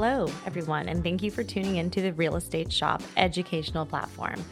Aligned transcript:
Hello, 0.00 0.30
everyone, 0.46 0.88
and 0.88 1.02
thank 1.02 1.24
you 1.24 1.30
for 1.32 1.42
tuning 1.42 1.78
in 1.78 1.90
to 1.90 2.00
the 2.00 2.12
Real 2.12 2.36
Estate 2.36 2.72
Shop 2.72 3.02
educational 3.16 3.84
platform, 3.84 4.44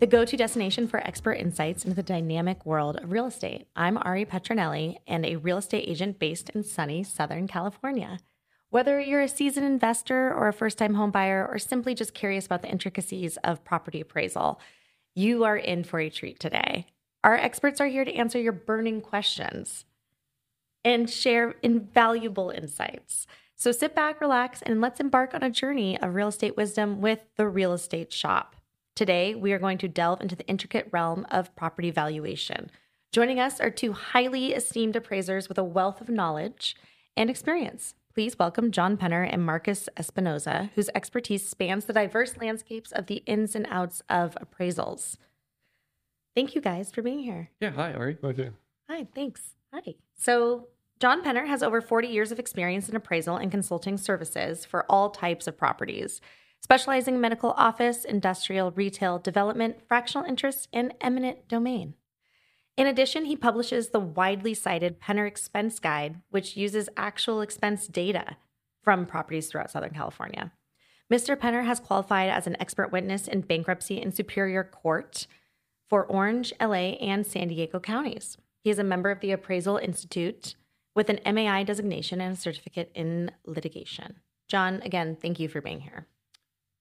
the 0.00 0.06
go 0.08 0.24
to 0.24 0.36
destination 0.36 0.88
for 0.88 0.98
expert 1.06 1.34
insights 1.34 1.84
into 1.84 1.94
the 1.94 2.02
dynamic 2.02 2.66
world 2.66 2.96
of 2.96 3.12
real 3.12 3.26
estate. 3.26 3.68
I'm 3.76 3.96
Ari 3.98 4.24
Petronelli 4.24 4.96
and 5.06 5.24
a 5.24 5.36
real 5.36 5.58
estate 5.58 5.88
agent 5.88 6.18
based 6.18 6.50
in 6.50 6.64
sunny 6.64 7.04
Southern 7.04 7.46
California. 7.46 8.18
Whether 8.70 8.98
you're 8.98 9.20
a 9.20 9.28
seasoned 9.28 9.64
investor 9.64 10.34
or 10.34 10.48
a 10.48 10.52
first 10.52 10.76
time 10.76 10.96
homebuyer, 10.96 11.48
or 11.48 11.56
simply 11.60 11.94
just 11.94 12.12
curious 12.12 12.44
about 12.44 12.62
the 12.62 12.70
intricacies 12.72 13.36
of 13.44 13.64
property 13.64 14.00
appraisal, 14.00 14.58
you 15.14 15.44
are 15.44 15.56
in 15.56 15.84
for 15.84 16.00
a 16.00 16.10
treat 16.10 16.40
today. 16.40 16.88
Our 17.22 17.36
experts 17.36 17.80
are 17.80 17.86
here 17.86 18.04
to 18.04 18.12
answer 18.12 18.40
your 18.40 18.50
burning 18.50 19.02
questions 19.02 19.84
and 20.84 21.08
share 21.08 21.54
invaluable 21.62 22.50
insights. 22.50 23.28
So 23.56 23.72
sit 23.72 23.94
back, 23.94 24.20
relax, 24.20 24.62
and 24.62 24.80
let's 24.80 25.00
embark 25.00 25.32
on 25.32 25.42
a 25.42 25.50
journey 25.50 25.98
of 26.00 26.14
real 26.14 26.28
estate 26.28 26.56
wisdom 26.56 27.00
with 27.00 27.20
the 27.36 27.46
Real 27.46 27.72
Estate 27.72 28.12
Shop. 28.12 28.56
Today, 28.96 29.34
we 29.34 29.52
are 29.52 29.58
going 29.58 29.78
to 29.78 29.88
delve 29.88 30.20
into 30.20 30.36
the 30.36 30.46
intricate 30.46 30.88
realm 30.92 31.26
of 31.30 31.54
property 31.56 31.90
valuation. 31.90 32.70
Joining 33.12 33.38
us 33.38 33.60
are 33.60 33.70
two 33.70 33.92
highly 33.92 34.52
esteemed 34.52 34.96
appraisers 34.96 35.48
with 35.48 35.56
a 35.56 35.64
wealth 35.64 36.00
of 36.00 36.08
knowledge 36.08 36.76
and 37.16 37.30
experience. 37.30 37.94
Please 38.12 38.38
welcome 38.38 38.70
John 38.70 38.96
Penner 38.96 39.28
and 39.28 39.44
Marcus 39.44 39.88
Espinoza, 39.96 40.70
whose 40.74 40.90
expertise 40.94 41.48
spans 41.48 41.84
the 41.84 41.92
diverse 41.92 42.36
landscapes 42.36 42.92
of 42.92 43.06
the 43.06 43.22
ins 43.26 43.54
and 43.54 43.66
outs 43.70 44.02
of 44.08 44.36
appraisals. 44.36 45.16
Thank 46.34 46.54
you 46.54 46.60
guys 46.60 46.90
for 46.90 47.02
being 47.02 47.20
here. 47.20 47.50
Yeah, 47.60 47.70
hi, 47.70 47.92
Ari. 47.92 48.18
Okay. 48.22 48.50
Hi, 48.90 49.06
thanks. 49.14 49.54
Hi. 49.72 49.94
So, 50.16 50.68
John 51.00 51.22
Penner 51.22 51.46
has 51.46 51.62
over 51.62 51.80
40 51.80 52.08
years 52.08 52.30
of 52.30 52.38
experience 52.38 52.88
in 52.88 52.96
appraisal 52.96 53.36
and 53.36 53.50
consulting 53.50 53.98
services 53.98 54.64
for 54.64 54.86
all 54.88 55.10
types 55.10 55.46
of 55.46 55.58
properties, 55.58 56.20
specializing 56.62 57.16
in 57.16 57.20
medical 57.20 57.50
office, 57.52 58.04
industrial, 58.04 58.70
retail, 58.70 59.18
development, 59.18 59.86
fractional 59.86 60.26
interest, 60.26 60.68
and 60.72 60.94
eminent 61.00 61.48
domain. 61.48 61.94
In 62.76 62.86
addition, 62.86 63.26
he 63.26 63.36
publishes 63.36 63.88
the 63.88 64.00
widely 64.00 64.54
cited 64.54 65.00
Penner 65.00 65.26
Expense 65.26 65.78
Guide, 65.78 66.20
which 66.30 66.56
uses 66.56 66.88
actual 66.96 67.40
expense 67.40 67.86
data 67.86 68.36
from 68.82 69.06
properties 69.06 69.48
throughout 69.48 69.70
Southern 69.70 69.94
California. 69.94 70.52
Mr. 71.12 71.36
Penner 71.36 71.64
has 71.66 71.80
qualified 71.80 72.30
as 72.30 72.46
an 72.46 72.56
expert 72.58 72.90
witness 72.90 73.28
in 73.28 73.42
bankruptcy 73.42 74.00
in 74.00 74.10
Superior 74.10 74.64
Court 74.64 75.26
for 75.88 76.04
Orange, 76.04 76.52
LA, 76.60 76.96
and 77.00 77.26
San 77.26 77.48
Diego 77.48 77.78
counties. 77.78 78.38
He 78.62 78.70
is 78.70 78.78
a 78.78 78.84
member 78.84 79.10
of 79.10 79.20
the 79.20 79.32
Appraisal 79.32 79.76
Institute 79.76 80.54
with 80.94 81.08
an 81.10 81.20
MAI 81.34 81.62
designation 81.64 82.20
and 82.20 82.36
a 82.36 82.40
certificate 82.40 82.90
in 82.94 83.30
litigation. 83.46 84.20
John, 84.48 84.80
again, 84.82 85.16
thank 85.20 85.40
you 85.40 85.48
for 85.48 85.60
being 85.60 85.80
here. 85.80 86.06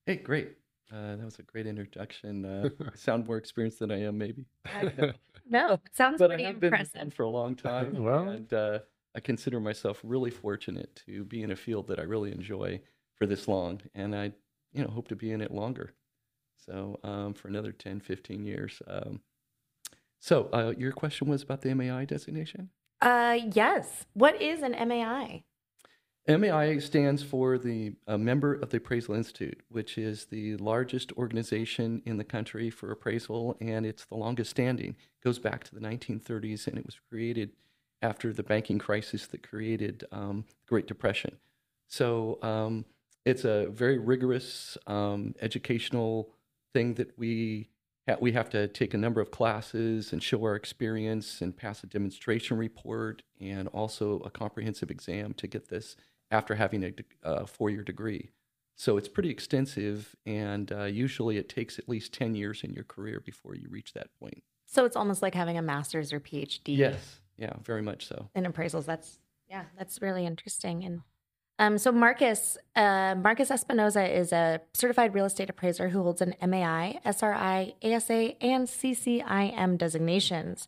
Hey, 0.05 0.17
great. 0.17 0.51
Uh, 0.91 1.15
that 1.15 1.25
was 1.25 1.39
a 1.39 1.43
great 1.43 1.65
introduction. 1.65 2.45
Uh, 2.45 2.69
sound 2.95 3.25
more 3.25 3.37
experienced 3.37 3.79
than 3.79 3.91
I 3.91 4.01
am, 4.01 4.17
maybe. 4.17 4.45
No, 5.49 5.77
sounds 5.91 6.19
but 6.19 6.31
I 6.31 6.35
pretty 6.35 6.43
have 6.45 6.59
been 6.61 6.67
impressive. 6.67 6.95
around 6.95 7.13
for 7.13 7.23
a 7.23 7.29
long 7.29 7.55
time. 7.55 7.95
Well- 8.03 8.29
and 8.29 8.51
uh, 8.53 8.79
I 9.15 9.19
consider 9.19 9.59
myself 9.59 9.99
really 10.03 10.31
fortunate 10.31 11.01
to 11.05 11.25
be 11.25 11.43
in 11.43 11.51
a 11.51 11.55
field 11.55 11.87
that 11.87 11.99
I 11.99 12.03
really 12.03 12.31
enjoy 12.31 12.79
for 13.15 13.25
this 13.27 13.47
long, 13.47 13.81
and 13.93 14.15
I, 14.15 14.31
you 14.71 14.83
know, 14.83 14.89
hope 14.89 15.09
to 15.09 15.15
be 15.17 15.31
in 15.31 15.41
it 15.41 15.51
longer. 15.51 15.93
So 16.65 16.99
um, 17.03 17.33
for 17.33 17.49
another 17.49 17.73
10, 17.73 17.99
15 17.99 18.45
years. 18.45 18.81
Um, 18.87 19.19
so 20.19 20.49
uh, 20.53 20.73
your 20.77 20.93
question 20.93 21.27
was 21.27 21.43
about 21.43 21.61
the 21.61 21.73
MAI 21.75 22.05
designation? 22.05 22.69
Uh, 23.03 23.37
yes. 23.51 24.05
What 24.13 24.41
is 24.41 24.61
an 24.61 24.71
MAI? 24.87 25.43
MAI 26.25 26.77
stands 26.77 27.21
for 27.21 27.57
the 27.57 27.91
uh, 28.07 28.17
member 28.17 28.53
of 28.53 28.69
the 28.69 28.77
Appraisal 28.77 29.13
Institute, 29.13 29.59
which 29.67 29.97
is 29.97 30.25
the 30.25 30.55
largest 30.55 31.11
organization 31.17 32.01
in 32.05 32.15
the 32.15 32.23
country 32.23 32.69
for 32.69 32.93
appraisal, 32.93 33.57
and 33.59 33.85
it's 33.85 34.05
the 34.05 34.15
longest 34.15 34.51
standing. 34.51 34.91
It 34.91 35.23
goes 35.23 35.37
back 35.37 35.65
to 35.65 35.75
the 35.75 35.81
1930s, 35.81 36.65
and 36.67 36.77
it 36.77 36.85
was 36.85 36.95
created 37.09 37.51
after 38.01 38.31
the 38.31 38.41
banking 38.41 38.79
crisis 38.79 39.27
that 39.27 39.47
created 39.47 40.05
um, 40.13 40.45
the 40.47 40.69
Great 40.69 40.87
Depression. 40.87 41.35
So 41.87 42.39
um, 42.41 42.85
it's 43.25 43.43
a 43.43 43.67
very 43.69 43.97
rigorous 43.97 44.77
um, 44.87 45.35
educational 45.41 46.29
thing 46.73 46.93
that 46.93 47.17
we 47.17 47.67
we 48.19 48.31
have 48.33 48.49
to 48.49 48.67
take 48.67 48.93
a 48.93 48.97
number 48.97 49.21
of 49.21 49.31
classes 49.31 50.11
and 50.11 50.21
show 50.21 50.41
our 50.43 50.55
experience 50.55 51.41
and 51.41 51.55
pass 51.55 51.83
a 51.83 51.87
demonstration 51.87 52.57
report 52.57 53.23
and 53.39 53.67
also 53.69 54.19
a 54.19 54.29
comprehensive 54.29 54.91
exam 54.91 55.33
to 55.35 55.47
get 55.47 55.69
this 55.69 55.95
after 56.31 56.55
having 56.55 56.83
a 56.83 56.91
de- 56.91 57.03
uh, 57.23 57.45
four-year 57.45 57.83
degree. 57.83 58.29
So 58.75 58.97
it's 58.97 59.07
pretty 59.07 59.29
extensive, 59.29 60.15
and 60.25 60.71
uh, 60.71 60.85
usually 60.85 61.37
it 61.37 61.47
takes 61.47 61.77
at 61.77 61.87
least 61.87 62.11
ten 62.13 62.33
years 62.33 62.63
in 62.63 62.73
your 62.73 62.83
career 62.83 63.19
before 63.23 63.55
you 63.55 63.67
reach 63.69 63.93
that 63.93 64.07
point. 64.19 64.43
So 64.65 64.83
it's 64.85 64.95
almost 64.95 65.21
like 65.21 65.35
having 65.35 65.57
a 65.57 65.61
master's 65.61 66.11
or 66.11 66.19
PhD 66.19 66.75
Yes, 66.75 67.19
yeah, 67.37 67.53
very 67.63 67.83
much 67.83 68.07
so. 68.07 68.29
in 68.33 68.45
appraisals. 68.45 68.85
That's 68.85 69.19
yeah, 69.47 69.65
that's 69.77 70.01
really 70.01 70.25
interesting. 70.25 70.83
And 70.83 71.01
um, 71.59 71.77
so 71.77 71.91
Marcus 71.91 72.57
uh, 72.75 73.15
Marcus 73.15 73.49
Espinoza 73.49 74.11
is 74.11 74.31
a 74.31 74.61
certified 74.73 75.13
real 75.13 75.25
estate 75.25 75.49
appraiser 75.49 75.89
who 75.89 76.01
holds 76.01 76.21
an 76.21 76.35
MAI, 76.41 76.99
SRA, 77.05 77.73
ASA, 77.83 78.43
and 78.43 78.67
CCIM 78.67 79.77
designations 79.77 80.67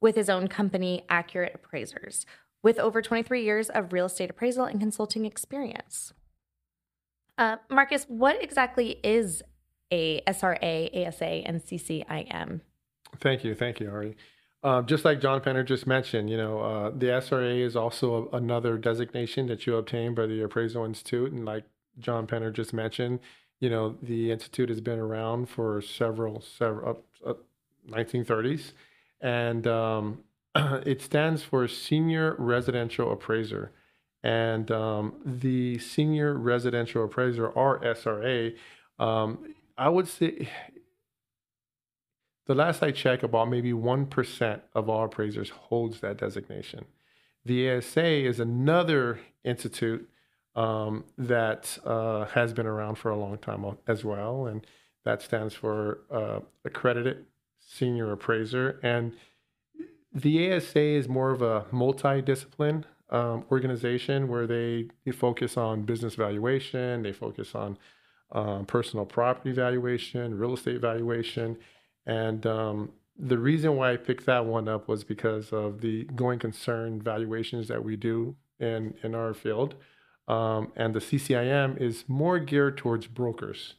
with 0.00 0.14
his 0.16 0.30
own 0.30 0.48
company, 0.48 1.04
Accurate 1.08 1.54
Appraisers, 1.54 2.24
with 2.62 2.78
over 2.78 3.02
23 3.02 3.44
years 3.44 3.68
of 3.68 3.92
real 3.92 4.06
estate 4.06 4.30
appraisal 4.30 4.64
and 4.64 4.80
consulting 4.80 5.24
experience. 5.26 6.12
Uh, 7.36 7.56
Marcus, 7.68 8.04
what 8.08 8.42
exactly 8.42 8.98
is 9.02 9.42
a 9.90 10.20
SRA, 10.22 11.06
ASA, 11.06 11.24
and 11.24 11.60
CCIM? 11.60 12.60
Thank 13.18 13.44
you, 13.44 13.54
thank 13.54 13.80
you, 13.80 13.90
Ari. 13.90 14.16
Uh, 14.62 14.82
just 14.82 15.04
like 15.06 15.20
John 15.20 15.40
Penner 15.40 15.64
just 15.64 15.86
mentioned, 15.86 16.28
you 16.28 16.36
know, 16.36 16.60
uh, 16.60 16.90
the 16.90 17.06
SRA 17.06 17.64
is 17.64 17.76
also 17.76 18.28
a, 18.30 18.36
another 18.36 18.76
designation 18.76 19.46
that 19.46 19.66
you 19.66 19.76
obtain 19.76 20.14
by 20.14 20.26
the 20.26 20.42
Appraisal 20.42 20.84
Institute, 20.84 21.32
and 21.32 21.46
like 21.46 21.64
John 21.98 22.26
Penner 22.26 22.52
just 22.52 22.74
mentioned, 22.74 23.20
you 23.58 23.70
know, 23.70 23.96
the 24.02 24.30
institute 24.30 24.68
has 24.68 24.80
been 24.80 24.98
around 24.98 25.48
for 25.48 25.80
several, 25.80 26.40
several, 26.40 27.02
uh, 27.26 27.30
uh, 27.30 27.34
1930s, 27.88 28.72
and 29.22 29.66
um, 29.66 30.24
it 30.54 31.00
stands 31.00 31.42
for 31.42 31.66
Senior 31.66 32.36
Residential 32.38 33.12
Appraiser. 33.12 33.72
And 34.22 34.70
um, 34.70 35.14
the 35.24 35.78
Senior 35.78 36.34
Residential 36.34 37.04
Appraiser, 37.04 37.48
or 37.48 37.80
SRA, 37.80 38.54
um, 38.98 39.54
I 39.78 39.88
would 39.88 40.08
say 40.08 40.48
the 42.50 42.56
last 42.56 42.82
I 42.82 42.90
checked, 42.90 43.22
about 43.22 43.48
maybe 43.48 43.72
1% 43.72 44.60
of 44.74 44.88
all 44.88 45.04
appraisers 45.04 45.50
holds 45.50 46.00
that 46.00 46.16
designation. 46.16 46.84
The 47.44 47.76
ASA 47.76 48.26
is 48.26 48.40
another 48.40 49.20
institute 49.44 50.10
um, 50.56 51.04
that 51.16 51.78
uh, 51.84 52.24
has 52.24 52.52
been 52.52 52.66
around 52.66 52.96
for 52.96 53.12
a 53.12 53.16
long 53.16 53.38
time 53.38 53.64
as 53.86 54.04
well, 54.04 54.46
and 54.46 54.66
that 55.04 55.22
stands 55.22 55.54
for 55.54 56.00
uh, 56.10 56.40
Accredited 56.64 57.24
Senior 57.60 58.10
Appraiser. 58.10 58.80
And 58.82 59.12
the 60.12 60.52
ASA 60.52 60.80
is 60.80 61.08
more 61.08 61.30
of 61.30 61.42
a 61.42 61.66
multidiscipline 61.70 62.82
um, 63.10 63.44
organization 63.52 64.26
where 64.26 64.48
they, 64.48 64.88
they 65.04 65.12
focus 65.12 65.56
on 65.56 65.82
business 65.82 66.16
valuation, 66.16 67.04
they 67.04 67.12
focus 67.12 67.54
on 67.54 67.78
um, 68.32 68.66
personal 68.66 69.06
property 69.06 69.52
valuation, 69.52 70.36
real 70.36 70.54
estate 70.54 70.80
valuation. 70.80 71.56
And 72.10 72.44
um, 72.44 72.90
the 73.16 73.38
reason 73.38 73.76
why 73.76 73.92
I 73.92 73.96
picked 73.96 74.26
that 74.26 74.44
one 74.44 74.66
up 74.66 74.88
was 74.88 75.04
because 75.04 75.52
of 75.52 75.80
the 75.80 76.04
going 76.06 76.40
concern 76.40 77.00
valuations 77.00 77.68
that 77.68 77.84
we 77.84 77.94
do 77.94 78.34
in, 78.58 78.94
in 79.04 79.14
our 79.14 79.32
field. 79.32 79.76
Um, 80.26 80.72
and 80.74 80.92
the 80.92 80.98
CCIM 80.98 81.80
is 81.80 82.04
more 82.08 82.40
geared 82.40 82.76
towards 82.76 83.06
brokers. 83.06 83.74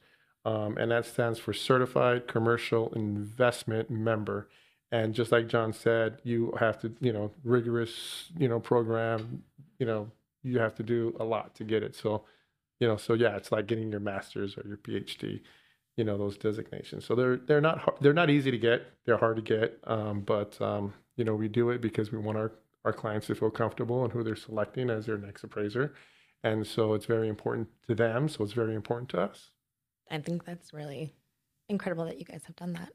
Um, 0.46 0.78
and 0.78 0.92
that 0.92 1.06
stands 1.06 1.40
for 1.40 1.52
Certified 1.52 2.30
Commercial 2.30 2.94
Investment 2.94 3.90
Member. 3.92 4.48
And 4.94 5.14
just 5.14 5.34
like 5.34 5.50
John 5.50 5.74
said, 5.74 6.20
you 6.24 6.54
have 6.58 6.80
to, 6.84 6.94
you 7.02 7.12
know, 7.12 7.32
rigorous, 7.44 8.32
you 8.38 8.48
know, 8.48 8.62
program, 8.62 9.44
you 9.78 9.86
know, 9.86 10.10
you 10.42 10.60
have 10.60 10.76
to 10.76 10.84
do 10.84 11.18
a 11.20 11.26
lot 11.26 11.54
to 11.56 11.66
get 11.66 11.84
it. 11.84 11.98
So, 11.98 12.24
you 12.80 12.88
know, 12.88 12.96
so 12.96 13.14
yeah, 13.14 13.36
it's 13.36 13.52
like 13.52 13.68
getting 13.68 13.92
your 13.92 14.00
master's 14.00 14.58
or 14.58 14.66
your 14.66 14.78
PhD 14.78 15.42
you 15.98 16.04
know 16.04 16.18
those 16.18 16.38
designations. 16.38 17.06
So 17.06 17.16
they're 17.16 17.38
they're 17.38 17.62
not 17.62 18.02
they're 18.02 18.14
not 18.14 18.30
easy 18.30 18.52
to 18.52 18.58
get. 18.58 18.86
They're 19.06 19.18
hard 19.18 19.38
to 19.38 19.42
get, 19.42 19.80
um, 19.86 20.22
but 20.22 20.60
um, 20.62 20.94
you 21.16 21.24
know 21.24 21.36
we 21.36 21.48
do 21.48 21.70
it 21.70 21.82
because 21.82 22.12
we 22.12 22.18
want 22.18 22.38
our 22.38 22.52
our 22.86 22.94
clients 22.94 23.28
to 23.28 23.36
feel 23.36 23.52
comfortable 23.52 24.04
and 24.04 24.12
who 24.12 24.24
they're 24.24 24.36
selecting 24.36 24.90
as 24.90 25.06
their 25.06 25.18
next 25.18 25.44
appraiser, 25.44 25.94
and 26.44 26.66
so 26.66 26.94
it's 26.94 27.06
very 27.06 27.28
important 27.28 27.68
to 27.88 27.96
them. 27.96 28.30
So 28.30 28.44
it's 28.44 28.54
very 28.54 28.76
important 28.76 29.10
to 29.10 29.22
us. 29.22 29.50
I 30.10 30.20
think 30.20 30.46
that's 30.46 30.74
really 30.74 31.14
incredible 31.70 32.06
that 32.06 32.20
you 32.20 32.26
guys 32.26 32.42
have 32.48 32.56
done 32.56 32.74
that. 32.74 32.90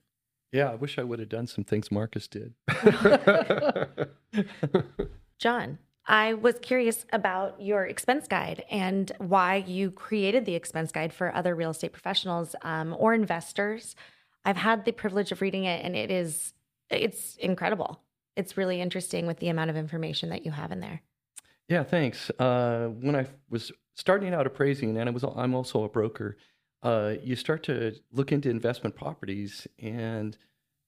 Yeah, 0.53 0.71
I 0.71 0.75
wish 0.75 0.99
I 0.99 1.03
would 1.03 1.19
have 1.19 1.29
done 1.29 1.47
some 1.47 1.65
things 1.65 1.91
Marcus 1.91 2.29
did. 2.29 2.55
John, 5.39 5.79
I 6.07 6.35
was 6.35 6.59
curious 6.61 7.05
about 7.13 7.61
your 7.61 7.85
expense 7.85 8.29
guide 8.29 8.65
and 8.71 9.11
why 9.19 9.57
you 9.57 9.91
created 9.91 10.45
the 10.45 10.55
expense 10.55 10.93
guide 10.93 11.13
for 11.13 11.35
other 11.35 11.55
real 11.55 11.71
estate 11.71 11.93
professionals 11.93 12.55
um, 12.63 12.95
or 12.99 13.13
investors. 13.13 13.97
I've 14.45 14.57
had 14.57 14.85
the 14.85 14.93
privilege 14.93 15.33
of 15.33 15.41
reading 15.41 15.65
it, 15.65 15.85
and 15.85 15.97
it 15.97 16.11
is 16.11 16.55
it's 16.91 17.37
incredible. 17.37 18.01
It's 18.37 18.57
really 18.57 18.81
interesting 18.81 19.27
with 19.27 19.39
the 19.39 19.49
amount 19.49 19.71
of 19.71 19.77
information 19.77 20.29
that 20.31 20.45
you 20.45 20.53
have 20.53 20.71
in 20.71 20.81
there. 20.81 21.03
Yeah, 21.69 21.83
thanks. 21.83 22.31
Uh, 22.39 22.91
when 23.01 23.17
I 23.17 23.27
was 23.51 23.73
starting 23.95 24.33
out 24.33 24.47
appraising, 24.47 24.97
and 24.97 25.09
I 25.09 25.13
was 25.13 25.25
I'm 25.25 25.55
also 25.55 25.83
a 25.83 25.89
broker, 25.89 26.37
uh, 26.85 27.15
you 27.23 27.35
start 27.35 27.65
to 27.65 27.97
look 28.13 28.31
into 28.31 28.49
investment 28.49 28.95
properties, 28.95 29.67
and 29.81 30.37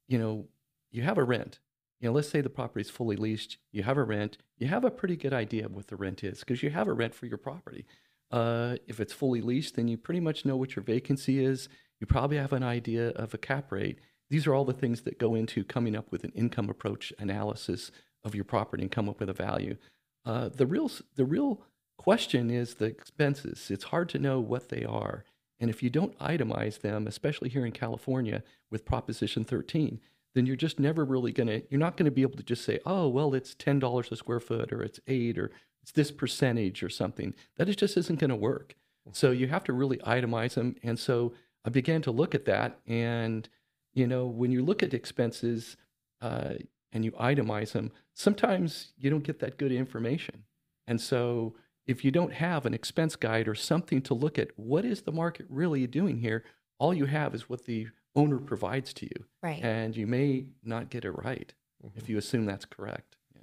you 0.06 0.18
know 0.18 0.46
you 0.92 1.02
have 1.02 1.18
a 1.18 1.24
rent. 1.24 1.58
You 2.00 2.08
know, 2.08 2.14
let's 2.14 2.28
say 2.28 2.40
the 2.40 2.50
property 2.50 2.82
is 2.82 2.90
fully 2.90 3.16
leased. 3.16 3.58
You 3.72 3.82
have 3.82 3.96
a 3.96 4.04
rent. 4.04 4.38
You 4.56 4.68
have 4.68 4.84
a 4.84 4.90
pretty 4.90 5.16
good 5.16 5.32
idea 5.32 5.66
of 5.66 5.74
what 5.74 5.88
the 5.88 5.96
rent 5.96 6.22
is 6.22 6.40
because 6.40 6.62
you 6.62 6.70
have 6.70 6.86
a 6.86 6.92
rent 6.92 7.14
for 7.14 7.26
your 7.26 7.38
property. 7.38 7.86
Uh, 8.30 8.76
if 8.86 9.00
it's 9.00 9.12
fully 9.12 9.40
leased, 9.40 9.76
then 9.76 9.88
you 9.88 9.96
pretty 9.96 10.20
much 10.20 10.44
know 10.44 10.56
what 10.56 10.76
your 10.76 10.82
vacancy 10.84 11.44
is. 11.44 11.68
You 12.00 12.06
probably 12.06 12.36
have 12.36 12.52
an 12.52 12.62
idea 12.62 13.08
of 13.10 13.34
a 13.34 13.38
cap 13.38 13.72
rate. 13.72 13.98
These 14.30 14.46
are 14.46 14.54
all 14.54 14.64
the 14.64 14.72
things 14.72 15.02
that 15.02 15.18
go 15.18 15.34
into 15.34 15.64
coming 15.64 15.96
up 15.96 16.12
with 16.12 16.24
an 16.24 16.32
income 16.34 16.68
approach 16.68 17.12
analysis 17.18 17.90
of 18.24 18.34
your 18.34 18.44
property 18.44 18.82
and 18.82 18.92
come 18.92 19.08
up 19.08 19.20
with 19.20 19.30
a 19.30 19.34
value. 19.34 19.76
Uh, 20.24 20.50
the 20.50 20.66
real 20.66 20.90
the 21.16 21.24
real 21.24 21.62
question 21.96 22.50
is 22.50 22.74
the 22.74 22.84
expenses. 22.84 23.70
It's 23.70 23.84
hard 23.84 24.08
to 24.10 24.18
know 24.18 24.38
what 24.40 24.68
they 24.68 24.84
are, 24.84 25.24
and 25.58 25.70
if 25.70 25.82
you 25.82 25.90
don't 25.90 26.18
itemize 26.18 26.80
them, 26.80 27.06
especially 27.06 27.48
here 27.48 27.64
in 27.64 27.72
California 27.72 28.42
with 28.70 28.84
Proposition 28.84 29.44
13, 29.44 30.00
then 30.34 30.46
you're 30.46 30.56
just 30.56 30.78
never 30.78 31.04
really 31.04 31.32
gonna. 31.32 31.62
You're 31.70 31.80
not 31.80 31.96
gonna 31.96 32.10
be 32.10 32.22
able 32.22 32.36
to 32.36 32.42
just 32.42 32.64
say, 32.64 32.78
oh 32.86 33.08
well, 33.08 33.34
it's 33.34 33.54
ten 33.54 33.78
dollars 33.78 34.10
a 34.12 34.16
square 34.16 34.40
foot, 34.40 34.72
or 34.72 34.82
it's 34.82 35.00
eight, 35.06 35.38
or 35.38 35.50
it's 35.82 35.92
this 35.92 36.10
percentage, 36.10 36.82
or 36.82 36.88
something. 36.88 37.34
That 37.56 37.68
is 37.68 37.76
just 37.76 37.96
isn't 37.96 38.18
gonna 38.18 38.36
work. 38.36 38.74
So 39.12 39.30
you 39.30 39.48
have 39.48 39.64
to 39.64 39.72
really 39.72 39.98
itemize 39.98 40.54
them, 40.54 40.76
and 40.82 40.98
so 40.98 41.32
I 41.64 41.70
began 41.70 42.02
to 42.02 42.10
look 42.10 42.34
at 42.34 42.44
that, 42.44 42.78
and 42.86 43.48
you 43.94 44.06
know, 44.06 44.26
when 44.26 44.52
you 44.52 44.64
look 44.64 44.82
at 44.82 44.94
expenses 44.94 45.76
uh, 46.20 46.54
and 46.92 47.04
you 47.04 47.12
itemize 47.12 47.72
them, 47.72 47.90
sometimes 48.14 48.92
you 48.96 49.10
don't 49.10 49.24
get 49.24 49.40
that 49.40 49.58
good 49.58 49.72
information. 49.72 50.44
And 50.86 51.00
so, 51.00 51.54
if 51.86 52.04
you 52.04 52.10
don't 52.10 52.32
have 52.34 52.66
an 52.66 52.74
expense 52.74 53.16
guide 53.16 53.48
or 53.48 53.54
something 53.54 54.02
to 54.02 54.14
look 54.14 54.38
at, 54.38 54.50
what 54.56 54.84
is 54.84 55.02
the 55.02 55.12
market 55.12 55.46
really 55.48 55.86
doing 55.86 56.18
here? 56.18 56.44
All 56.78 56.92
you 56.92 57.06
have 57.06 57.34
is 57.34 57.48
what 57.48 57.64
the 57.64 57.88
owner 58.18 58.38
provides 58.38 58.92
to 58.94 59.06
you. 59.06 59.24
Right. 59.42 59.62
And 59.62 59.96
you 59.96 60.06
may 60.06 60.46
not 60.64 60.90
get 60.90 61.04
it 61.04 61.12
right 61.12 61.52
if 61.96 62.08
you 62.08 62.18
assume 62.18 62.44
that's 62.44 62.64
correct. 62.64 63.16
Yeah. 63.34 63.42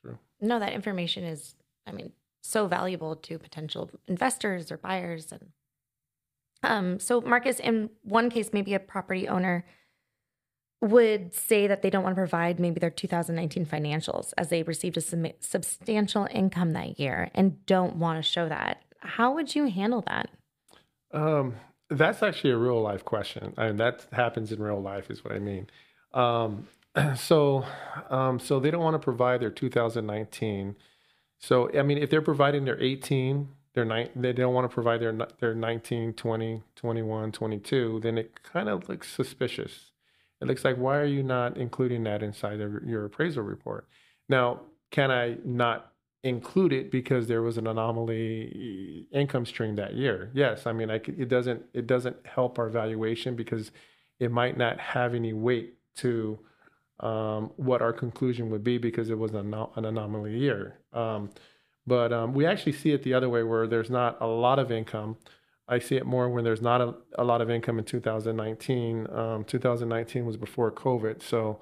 True. 0.00 0.18
No, 0.40 0.58
that 0.58 0.72
information 0.72 1.22
is, 1.22 1.54
I 1.86 1.92
mean, 1.92 2.12
so 2.42 2.66
valuable 2.66 3.14
to 3.14 3.38
potential 3.38 3.90
investors 4.06 4.72
or 4.72 4.78
buyers. 4.78 5.32
And 5.32 5.48
um, 6.62 7.00
so, 7.00 7.20
Marcus, 7.20 7.60
in 7.60 7.90
one 8.02 8.30
case, 8.30 8.50
maybe 8.52 8.72
a 8.72 8.80
property 8.80 9.28
owner 9.28 9.66
would 10.80 11.34
say 11.34 11.66
that 11.66 11.82
they 11.82 11.90
don't 11.90 12.02
want 12.02 12.14
to 12.14 12.20
provide 12.20 12.58
maybe 12.58 12.80
their 12.80 12.90
2019 12.90 13.66
financials 13.66 14.32
as 14.38 14.48
they 14.48 14.62
received 14.62 14.96
a 14.96 15.00
sum- 15.00 15.26
substantial 15.40 16.26
income 16.30 16.72
that 16.72 16.98
year 16.98 17.30
and 17.34 17.64
don't 17.66 17.96
want 17.96 18.18
to 18.18 18.22
show 18.22 18.48
that. 18.48 18.82
How 19.00 19.34
would 19.34 19.54
you 19.54 19.66
handle 19.66 20.02
that? 20.06 20.30
Um, 21.12 21.54
that's 21.90 22.22
actually 22.22 22.50
a 22.50 22.56
real 22.56 22.80
life 22.80 23.04
question. 23.04 23.54
I 23.56 23.68
mean, 23.68 23.76
that 23.76 24.06
happens 24.12 24.52
in 24.52 24.62
real 24.62 24.80
life, 24.80 25.10
is 25.10 25.24
what 25.24 25.32
I 25.34 25.38
mean. 25.38 25.68
Um, 26.12 26.66
so, 27.16 27.64
um, 28.10 28.38
so 28.38 28.58
they 28.58 28.70
don't 28.70 28.82
want 28.82 28.94
to 28.94 29.04
provide 29.04 29.40
their 29.40 29.50
2019. 29.50 30.76
So, 31.38 31.70
I 31.78 31.82
mean, 31.82 31.98
if 31.98 32.10
they're 32.10 32.22
providing 32.22 32.64
their 32.64 32.80
18, 32.80 33.48
their 33.74 33.84
nine, 33.84 34.08
they 34.16 34.32
don't 34.32 34.54
want 34.54 34.68
to 34.68 34.74
provide 34.74 35.00
their 35.00 35.16
their 35.38 35.54
19, 35.54 36.14
20, 36.14 36.62
21, 36.74 37.32
22, 37.32 38.00
then 38.02 38.18
it 38.18 38.42
kind 38.42 38.68
of 38.68 38.88
looks 38.88 39.08
suspicious. 39.08 39.90
It 40.40 40.48
looks 40.48 40.64
like 40.64 40.76
why 40.76 40.96
are 40.96 41.04
you 41.04 41.22
not 41.22 41.56
including 41.56 42.02
that 42.04 42.22
inside 42.22 42.60
of 42.60 42.82
your 42.84 43.04
appraisal 43.04 43.42
report? 43.42 43.86
Now, 44.28 44.60
can 44.90 45.10
I 45.10 45.36
not 45.44 45.92
include 46.22 46.72
it 46.72 46.90
because 46.90 47.28
there 47.28 47.42
was 47.42 47.58
an 47.58 47.66
anomaly 47.66 49.06
income 49.12 49.46
stream 49.46 49.76
that 49.76 49.94
year? 49.94 50.30
Yes, 50.34 50.66
I 50.66 50.72
mean, 50.72 50.90
I 50.90 50.98
could, 50.98 51.18
it 51.20 51.28
doesn't 51.28 51.62
it 51.72 51.86
doesn't 51.86 52.16
help 52.24 52.58
our 52.58 52.68
valuation 52.68 53.36
because 53.36 53.70
it 54.18 54.30
might 54.30 54.56
not 54.56 54.80
have 54.80 55.14
any 55.14 55.32
weight 55.32 55.74
to 55.96 56.38
um, 57.00 57.50
what 57.56 57.82
our 57.82 57.92
conclusion 57.92 58.50
would 58.50 58.64
be 58.64 58.78
because 58.78 59.10
it 59.10 59.18
was 59.18 59.32
an, 59.32 59.54
an 59.54 59.84
anomaly 59.84 60.36
year. 60.36 60.80
Um, 60.92 61.30
but 61.86 62.12
um, 62.12 62.32
we 62.32 62.46
actually 62.46 62.72
see 62.72 62.92
it 62.92 63.02
the 63.02 63.14
other 63.14 63.28
way 63.28 63.42
where 63.42 63.66
there's 63.66 63.90
not 63.90 64.16
a 64.20 64.26
lot 64.26 64.58
of 64.58 64.72
income. 64.72 65.16
I 65.68 65.78
see 65.78 65.96
it 65.96 66.06
more 66.06 66.28
when 66.28 66.44
there's 66.44 66.62
not 66.62 66.80
a, 66.80 66.94
a 67.18 67.24
lot 67.24 67.40
of 67.40 67.50
income 67.50 67.78
in 67.78 67.84
2019. 67.84 69.08
Um, 69.10 69.44
2019 69.44 70.24
was 70.24 70.36
before 70.36 70.70
COVID, 70.72 71.22
so 71.22 71.60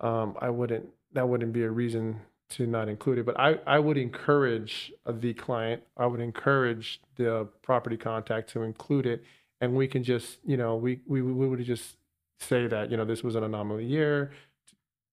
um, 0.00 0.36
I 0.40 0.50
wouldn't 0.50 0.88
that 1.12 1.28
wouldn't 1.28 1.52
be 1.52 1.62
a 1.62 1.70
reason 1.70 2.20
to 2.50 2.66
not 2.66 2.88
include 2.88 3.18
it. 3.18 3.26
But 3.26 3.38
I, 3.38 3.58
I 3.66 3.78
would 3.78 3.96
encourage 3.96 4.92
the 5.08 5.34
client, 5.34 5.82
I 5.96 6.06
would 6.06 6.20
encourage 6.20 7.00
the 7.16 7.48
property 7.62 7.96
contact 7.96 8.50
to 8.50 8.62
include 8.62 9.06
it, 9.06 9.24
and 9.60 9.74
we 9.74 9.88
can 9.88 10.04
just 10.04 10.38
you 10.44 10.56
know 10.56 10.76
we 10.76 11.00
we, 11.06 11.22
we 11.22 11.48
would 11.48 11.64
just 11.64 11.96
say 12.40 12.66
that 12.66 12.90
you 12.90 12.96
know 12.96 13.04
this 13.04 13.22
was 13.22 13.34
an 13.34 13.44
anomaly 13.44 13.84
year. 13.84 14.32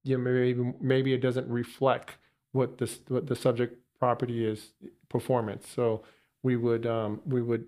You 0.03 0.17
know, 0.17 0.23
maybe 0.23 0.73
maybe 0.81 1.13
it 1.13 1.21
doesn't 1.21 1.47
reflect 1.47 2.17
what 2.51 2.77
the 2.77 2.91
what 3.07 3.27
the 3.27 3.35
subject 3.35 3.77
property 3.99 4.45
is 4.45 4.71
performance. 5.09 5.67
So 5.67 6.03
we 6.43 6.55
would 6.57 6.85
um, 6.85 7.21
we 7.25 7.41
would 7.41 7.65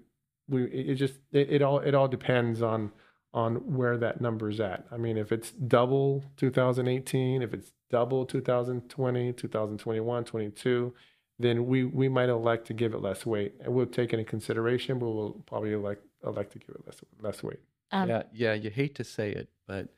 we 0.48 0.66
it 0.66 0.96
just 0.96 1.16
it, 1.32 1.52
it 1.52 1.62
all 1.62 1.80
it 1.80 1.96
all 1.96 2.08
depends 2.08 2.62
on 2.62 2.92
on 3.36 3.56
where 3.76 3.98
that 3.98 4.22
number's 4.22 4.60
at. 4.60 4.86
I 4.92 4.98
mean, 4.98 5.18
if 5.18 5.32
it's 5.32 5.52
double 5.52 6.24
2018, 6.38 7.42
if 7.42 7.54
it's 7.54 7.74
double 7.92 8.26
2020, 8.26 9.34
2021, 9.34 10.24
22, 10.24 10.94
then 11.38 11.66
we 11.68 11.84
we 11.84 12.08
might 12.08 12.30
elect 12.30 12.66
to 12.68 12.74
give 12.74 12.94
it 12.94 13.02
less 13.02 13.26
weight, 13.26 13.56
and 13.60 13.74
we'll 13.74 13.86
take 13.86 14.14
it 14.14 14.20
into 14.20 14.30
consideration, 14.30 14.98
but 15.00 15.10
we'll 15.10 15.44
probably 15.46 15.74
elect 15.74 16.06
elect 16.26 16.54
to 16.54 16.60
give 16.60 16.70
it 16.70 16.82
less 16.86 17.02
less 17.22 17.44
weight. 17.44 17.60
Um, 17.92 18.10
yeah, 18.10 18.24
yeah. 18.34 18.54
You 18.54 18.70
hate 18.70 18.96
to 18.96 19.04
say 19.04 19.32
it, 19.32 19.50
but 19.68 19.90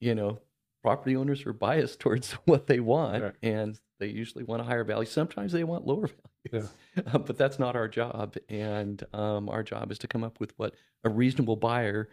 you 0.00 0.14
know, 0.14 0.38
property 0.82 1.14
owners 1.16 1.44
are 1.44 1.52
biased 1.52 2.00
towards 2.04 2.32
what 2.46 2.66
they 2.66 2.80
want, 2.80 3.22
Right. 3.22 3.34
and 3.42 3.78
they 3.98 4.06
usually 4.06 4.42
want 4.44 4.62
a 4.62 4.64
higher 4.64 4.82
value. 4.84 5.04
Sometimes 5.06 5.52
they 5.52 5.64
want 5.64 5.86
lower 5.86 6.08
values, 6.52 6.70
Uh, 7.06 7.18
but 7.18 7.36
that's 7.36 7.58
not 7.58 7.76
our 7.76 7.86
job. 7.88 8.36
And 8.48 9.04
um, 9.12 9.50
our 9.50 9.62
job 9.62 9.92
is 9.92 9.98
to 9.98 10.08
come 10.08 10.24
up 10.24 10.40
with 10.40 10.54
what 10.56 10.74
a 11.04 11.10
reasonable 11.10 11.56
buyer 11.56 12.08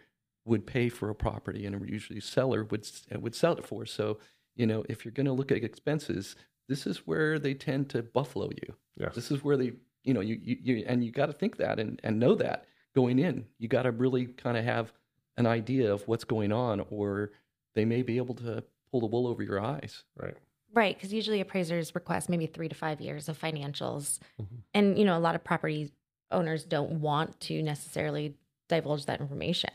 would 0.48 0.66
pay 0.66 0.88
for 0.88 1.10
a 1.10 1.14
property, 1.14 1.66
and 1.66 1.74
a 1.80 1.90
usually 1.90 2.20
seller 2.20 2.64
would 2.64 2.88
uh, 3.14 3.20
would 3.20 3.34
sell 3.34 3.52
it 3.54 3.64
for. 3.64 3.86
So, 3.86 4.18
you 4.56 4.66
know, 4.66 4.84
if 4.88 5.04
you're 5.04 5.12
going 5.12 5.26
to 5.26 5.32
look 5.32 5.52
at 5.52 5.58
expenses, 5.62 6.34
this 6.68 6.86
is 6.86 7.06
where 7.06 7.38
they 7.38 7.54
tend 7.54 7.88
to 7.90 8.02
buffalo 8.02 8.50
you. 8.50 8.74
Yes. 8.96 9.14
This 9.14 9.30
is 9.30 9.44
where 9.44 9.56
they, 9.56 9.72
you 10.04 10.14
know, 10.14 10.20
you 10.20 10.38
you, 10.42 10.56
you 10.62 10.84
and 10.86 11.04
you 11.04 11.12
got 11.12 11.26
to 11.26 11.32
think 11.32 11.56
that 11.58 11.78
and 11.78 12.00
and 12.02 12.18
know 12.18 12.34
that 12.36 12.64
going 12.94 13.18
in. 13.18 13.46
You 13.58 13.68
got 13.68 13.82
to 13.82 13.92
really 13.92 14.26
kind 14.26 14.56
of 14.56 14.64
have 14.64 14.92
an 15.36 15.46
idea 15.46 15.92
of 15.92 16.06
what's 16.08 16.24
going 16.24 16.50
on, 16.52 16.84
or 16.90 17.30
they 17.74 17.84
may 17.84 18.02
be 18.02 18.16
able 18.16 18.34
to 18.36 18.64
pull 18.90 19.00
the 19.00 19.06
wool 19.06 19.26
over 19.26 19.42
your 19.42 19.60
eyes. 19.60 20.04
Right. 20.16 20.34
Right, 20.74 20.94
because 20.96 21.12
usually 21.14 21.40
appraisers 21.40 21.94
request 21.94 22.28
maybe 22.28 22.46
three 22.46 22.68
to 22.68 22.74
five 22.74 23.00
years 23.00 23.28
of 23.28 23.40
financials, 23.40 24.18
Mhm. 24.40 24.46
and 24.74 24.98
you 24.98 25.04
know 25.04 25.16
a 25.16 25.20
lot 25.20 25.34
of 25.34 25.42
property 25.42 25.92
owners 26.30 26.64
don't 26.64 27.00
want 27.00 27.40
to 27.40 27.62
necessarily 27.62 28.34
divulge 28.68 29.06
that 29.06 29.18
information. 29.20 29.70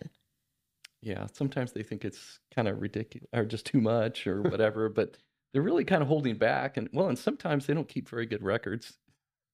Yeah, 1.04 1.28
sometimes 1.34 1.74
they 1.74 1.84
think 1.84 2.06
it's 2.06 2.40
kind 2.56 2.68
of 2.68 2.82
ridiculous 2.82 3.28
or 3.34 3.44
just 3.46 3.66
too 3.66 3.82
much 3.82 4.26
or 4.26 4.42
whatever, 4.54 4.88
but 4.90 5.18
they're 5.52 5.62
really 5.62 5.84
kind 5.84 6.02
of 6.02 6.08
holding 6.08 6.38
back. 6.38 6.78
And 6.78 6.90
well, 6.94 7.10
and 7.10 7.20
sometimes 7.20 7.66
they 7.66 7.74
don't 7.74 7.88
keep 7.90 8.08
very 8.10 8.26
good 8.26 8.44
records. 8.44 8.94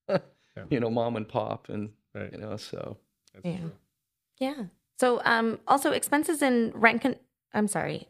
You 0.70 0.82
know, 0.82 0.90
mom 0.90 1.16
and 1.16 1.26
pop, 1.28 1.70
and 1.70 1.90
Right. 2.14 2.34
you 2.34 2.38
know, 2.40 2.58
so 2.58 2.98
That's 3.34 3.46
Yeah. 3.46 3.58
true. 3.60 3.72
Yeah. 4.40 4.64
So, 5.00 5.22
um, 5.24 5.60
also 5.68 5.92
expenses 5.92 6.42
in 6.42 6.72
rent. 6.76 7.02
Con- 7.02 7.16
I'm 7.54 7.68
sorry. 7.70 8.10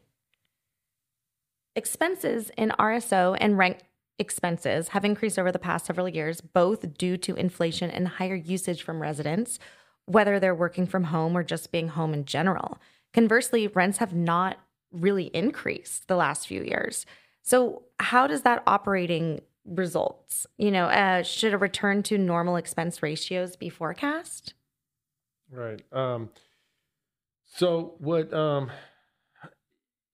Expenses 1.75 2.49
in 2.57 2.71
RSO 2.79 3.37
and 3.39 3.57
rent 3.57 3.83
expenses 4.17 4.89
have 4.89 5.05
increased 5.05 5.37
over 5.37 5.51
the 5.51 5.59
past 5.59 5.85
several 5.85 6.09
years, 6.09 6.41
both 6.41 6.97
due 6.97 7.17
to 7.17 7.35
inflation 7.35 7.91
and 7.91 8.07
higher 8.07 8.35
usage 8.35 8.81
from 8.81 8.99
residents, 9.01 9.59
whether 10.05 10.39
they're 10.39 10.55
working 10.55 10.87
from 10.87 11.05
home 11.05 11.37
or 11.37 11.43
just 11.43 11.71
being 11.71 11.89
home 11.89 12.13
in 12.13 12.25
general. 12.25 12.79
Conversely, 13.13 13.67
rents 13.67 13.97
have 13.97 14.13
not 14.13 14.57
really 14.91 15.25
increased 15.25 16.07
the 16.07 16.15
last 16.15 16.47
few 16.47 16.63
years. 16.63 17.05
So, 17.41 17.83
how 17.99 18.27
does 18.27 18.43
that 18.43 18.63
operating 18.67 19.41
results? 19.65 20.45
You 20.57 20.71
know, 20.71 20.85
uh, 20.85 21.23
should 21.23 21.53
a 21.53 21.57
return 21.57 22.03
to 22.03 22.17
normal 22.17 22.55
expense 22.55 23.01
ratios 23.01 23.55
be 23.55 23.69
forecast? 23.69 24.53
Right. 25.51 25.81
Um, 25.91 26.29
so 27.45 27.95
what? 27.99 28.33
Um, 28.33 28.71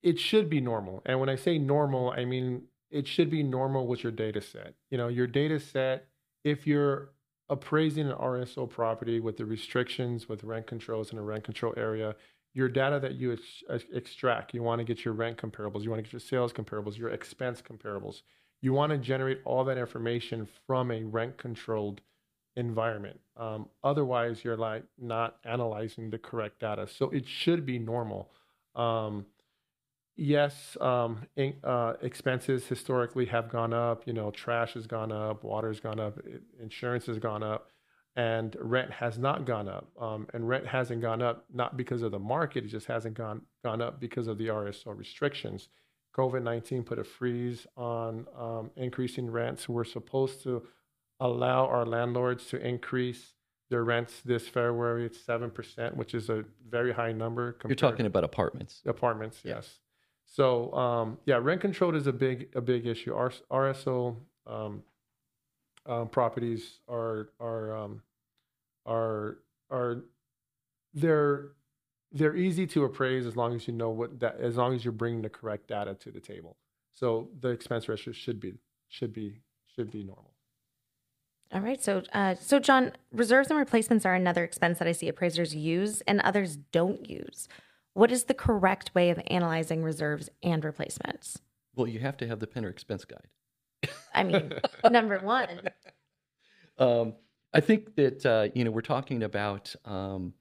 it 0.02 0.18
should 0.18 0.48
be 0.48 0.60
normal, 0.60 1.02
and 1.04 1.18
when 1.20 1.28
I 1.28 1.36
say 1.36 1.58
normal, 1.58 2.10
I 2.10 2.24
mean 2.24 2.62
it 2.90 3.06
should 3.06 3.30
be 3.30 3.42
normal 3.42 3.86
with 3.86 4.02
your 4.02 4.12
data 4.12 4.40
set. 4.40 4.74
You 4.90 4.98
know, 4.98 5.08
your 5.08 5.26
data 5.26 5.58
set, 5.58 6.06
if 6.44 6.66
you're 6.66 7.10
appraising 7.48 8.08
an 8.08 8.16
RSO 8.16 8.68
property 8.68 9.20
with 9.20 9.36
the 9.36 9.44
restrictions, 9.44 10.28
with 10.28 10.44
rent 10.44 10.66
controls 10.66 11.12
in 11.12 11.18
a 11.18 11.22
rent 11.22 11.44
control 11.44 11.74
area, 11.76 12.14
your 12.56 12.70
data 12.70 12.98
that 12.98 13.16
you 13.16 13.34
ex- 13.34 13.84
extract, 13.92 14.54
you 14.54 14.62
want 14.62 14.78
to 14.78 14.84
get 14.84 15.04
your 15.04 15.12
rent 15.12 15.36
comparables, 15.36 15.82
you 15.82 15.90
want 15.90 15.98
to 15.98 16.02
get 16.02 16.12
your 16.14 16.20
sales 16.20 16.54
comparables, 16.54 16.96
your 16.96 17.10
expense 17.10 17.60
comparables. 17.60 18.22
You 18.62 18.72
want 18.72 18.92
to 18.92 18.98
generate 18.98 19.40
all 19.44 19.62
that 19.64 19.76
information 19.76 20.48
from 20.66 20.90
a 20.90 21.04
rent 21.04 21.36
controlled 21.36 22.00
environment. 22.56 23.20
Um, 23.36 23.68
otherwise, 23.84 24.42
you're 24.42 24.56
like 24.56 24.84
not 24.98 25.36
analyzing 25.44 26.08
the 26.08 26.16
correct 26.16 26.60
data. 26.60 26.88
So 26.88 27.10
it 27.10 27.28
should 27.28 27.66
be 27.66 27.78
normal. 27.78 28.30
Um, 28.74 29.26
yes, 30.16 30.78
um, 30.80 31.26
in, 31.36 31.56
uh, 31.62 31.92
expenses 32.00 32.66
historically 32.68 33.26
have 33.26 33.50
gone 33.50 33.74
up. 33.74 34.06
You 34.06 34.14
know, 34.14 34.30
trash 34.30 34.72
has 34.72 34.86
gone 34.86 35.12
up, 35.12 35.44
water's 35.44 35.78
gone 35.78 36.00
up, 36.00 36.18
insurance 36.58 37.04
has 37.04 37.18
gone 37.18 37.42
up, 37.42 37.68
and 38.16 38.56
rent 38.58 38.90
has 38.90 39.18
not 39.18 39.44
gone 39.44 39.68
up. 39.68 39.88
Um, 40.00 40.26
and 40.32 40.48
rent 40.48 40.66
hasn't 40.66 41.02
gone 41.02 41.22
up 41.22 41.44
not 41.52 41.76
because 41.76 42.02
of 42.02 42.10
the 42.10 42.18
market; 42.18 42.64
it 42.64 42.68
just 42.68 42.86
hasn't 42.86 43.14
gone 43.14 43.42
gone 43.62 43.82
up 43.82 44.00
because 44.00 44.26
of 44.26 44.38
the 44.38 44.48
RSO 44.48 44.96
restrictions. 44.96 45.68
COVID 46.16 46.42
nineteen 46.42 46.82
put 46.82 46.98
a 46.98 47.04
freeze 47.04 47.66
on 47.76 48.26
um, 48.38 48.70
increasing 48.76 49.30
rents. 49.30 49.68
We're 49.68 49.84
supposed 49.84 50.42
to 50.44 50.62
allow 51.20 51.66
our 51.66 51.84
landlords 51.84 52.46
to 52.46 52.56
increase 52.56 53.34
their 53.68 53.84
rents 53.84 54.22
this 54.24 54.48
February. 54.48 55.04
It's 55.04 55.20
seven 55.20 55.50
percent, 55.50 55.96
which 55.96 56.14
is 56.14 56.30
a 56.30 56.44
very 56.68 56.92
high 56.92 57.12
number. 57.12 57.58
You're 57.66 57.74
talking 57.74 58.06
about 58.06 58.24
apartments. 58.24 58.80
Apartments, 58.86 59.40
yeah. 59.44 59.56
yes. 59.56 59.80
So 60.24 60.72
um, 60.72 61.18
yeah, 61.26 61.36
rent 61.36 61.60
control 61.60 61.94
is 61.94 62.06
a 62.06 62.12
big 62.12 62.48
a 62.54 62.62
big 62.62 62.86
issue. 62.86 63.14
RSO 63.14 64.16
um, 65.86 66.08
properties 66.08 66.80
are 66.88 67.30
are 67.40 67.76
um, 67.76 68.02
are 68.84 69.38
are 69.70 70.04
they're 70.94 71.52
they're 72.12 72.36
easy 72.36 72.66
to 72.68 72.84
appraise 72.84 73.26
as 73.26 73.36
long 73.36 73.54
as 73.54 73.66
you 73.66 73.74
know 73.74 73.90
what 73.90 74.20
that 74.20 74.40
as 74.40 74.56
long 74.56 74.74
as 74.74 74.84
you're 74.84 74.92
bringing 74.92 75.22
the 75.22 75.30
correct 75.30 75.68
data 75.68 75.94
to 75.94 76.10
the 76.10 76.20
table. 76.20 76.56
So 76.94 77.28
the 77.40 77.48
expense 77.48 77.88
ratio 77.88 78.12
should 78.12 78.40
be 78.40 78.54
should 78.88 79.12
be 79.12 79.40
should 79.74 79.90
be 79.90 80.02
normal. 80.02 80.32
All 81.52 81.60
right. 81.60 81.80
So, 81.82 82.02
uh, 82.12 82.34
so 82.34 82.58
John, 82.58 82.92
reserves 83.12 83.50
and 83.50 83.58
replacements 83.58 84.04
are 84.04 84.14
another 84.14 84.42
expense 84.42 84.78
that 84.80 84.88
I 84.88 84.92
see 84.92 85.08
appraisers 85.08 85.54
use 85.54 86.00
and 86.02 86.20
others 86.20 86.56
don't 86.56 87.08
use. 87.08 87.48
What 87.94 88.10
is 88.10 88.24
the 88.24 88.34
correct 88.34 88.94
way 88.94 89.10
of 89.10 89.20
analyzing 89.28 89.82
reserves 89.82 90.28
and 90.42 90.64
replacements? 90.64 91.40
Well, 91.74 91.86
you 91.86 92.00
have 92.00 92.16
to 92.18 92.26
have 92.26 92.40
the 92.40 92.46
Penner 92.46 92.68
expense 92.68 93.04
guide. 93.04 93.28
I 94.14 94.24
mean, 94.24 94.52
number 94.90 95.18
one. 95.18 95.60
Um, 96.78 97.14
I 97.52 97.60
think 97.60 97.96
that 97.96 98.26
uh, 98.26 98.48
you 98.54 98.64
know 98.64 98.70
we're 98.70 98.82
talking 98.82 99.22
about 99.22 99.74
um, 99.84 100.34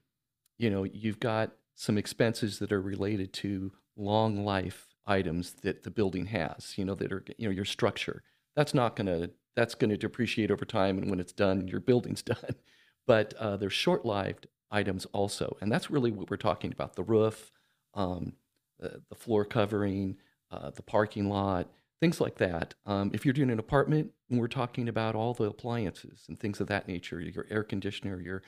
you 0.58 0.70
know 0.70 0.84
you've 0.84 1.20
got 1.20 1.52
some 1.76 1.98
expenses 1.98 2.60
that 2.60 2.72
are 2.72 2.82
related 2.82 3.34
to 3.34 3.72
long 3.96 4.44
life 4.44 4.88
items 5.06 5.54
that 5.62 5.84
the 5.84 5.92
building 5.92 6.26
has. 6.28 6.78
You 6.78 6.86
know 6.86 6.96
that 6.96 7.12
are 7.12 7.24
you 7.38 7.48
know 7.48 7.54
your 7.54 7.66
structure. 7.66 8.24
That's 8.56 8.74
not 8.74 8.96
going 8.96 9.08
to 9.08 9.32
that's 9.56 9.76
going 9.76 9.92
to 9.92 9.98
depreciate 9.98 10.52
over 10.52 10.66
time, 10.66 10.98
and 10.98 11.10
when 11.10 11.20
it's 11.20 11.32
done, 11.32 11.68
your 11.68 11.80
building's 11.80 12.22
done. 12.24 12.56
But 13.08 13.34
uh, 13.36 13.58
there's 13.58 13.74
short-lived 13.74 14.48
items 14.72 15.06
also, 15.14 15.58
and 15.62 15.72
that's 15.72 15.90
really 15.90 16.12
what 16.12 16.30
we're 16.30 16.38
talking 16.38 16.72
about: 16.72 16.96
the 16.96 17.04
roof, 17.04 17.52
um, 17.94 18.34
the, 18.80 19.02
the, 19.10 19.16
floor 19.16 19.46
covering, 19.46 20.18
uh, 20.52 20.72
the 20.72 20.82
parking 20.82 21.30
lot, 21.30 21.70
things 22.00 22.20
like 22.22 22.36
that. 22.36 22.74
Um, 22.86 23.12
if 23.14 23.26
you're 23.26 23.34
doing 23.34 23.52
an 23.52 23.60
apartment, 23.60 24.12
we're 24.30 24.48
talking 24.48 24.90
about 24.90 25.16
all 25.16 25.34
the 25.34 25.46
appliances 25.46 26.26
and 26.28 26.40
things 26.40 26.60
of 26.60 26.68
that 26.68 26.88
nature: 26.88 27.20
your 27.20 27.46
air 27.50 27.64
conditioner, 27.64 28.20
your 28.20 28.42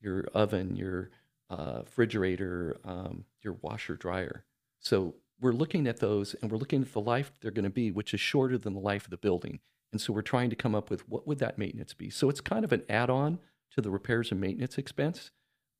your 0.00 0.24
oven, 0.34 0.76
your 0.76 1.10
uh, 1.50 1.80
refrigerator, 1.84 2.78
um, 2.84 3.24
your 3.42 3.54
washer 3.54 3.96
dryer. 3.96 4.44
So 4.80 5.14
we're 5.40 5.52
looking 5.52 5.86
at 5.86 5.98
those, 5.98 6.34
and 6.40 6.50
we're 6.50 6.58
looking 6.58 6.82
at 6.82 6.92
the 6.92 7.00
life 7.00 7.32
they're 7.40 7.50
going 7.50 7.64
to 7.64 7.70
be, 7.70 7.90
which 7.90 8.14
is 8.14 8.20
shorter 8.20 8.58
than 8.58 8.74
the 8.74 8.80
life 8.80 9.04
of 9.04 9.10
the 9.10 9.16
building. 9.16 9.60
And 9.92 10.00
so 10.00 10.12
we're 10.12 10.22
trying 10.22 10.50
to 10.50 10.56
come 10.56 10.74
up 10.74 10.88
with 10.88 11.08
what 11.08 11.26
would 11.26 11.38
that 11.40 11.58
maintenance 11.58 11.94
be. 11.94 12.08
So 12.10 12.28
it's 12.28 12.40
kind 12.40 12.64
of 12.64 12.72
an 12.72 12.82
add-on 12.88 13.38
to 13.72 13.80
the 13.80 13.90
repairs 13.90 14.30
and 14.30 14.40
maintenance 14.40 14.78
expense, 14.78 15.30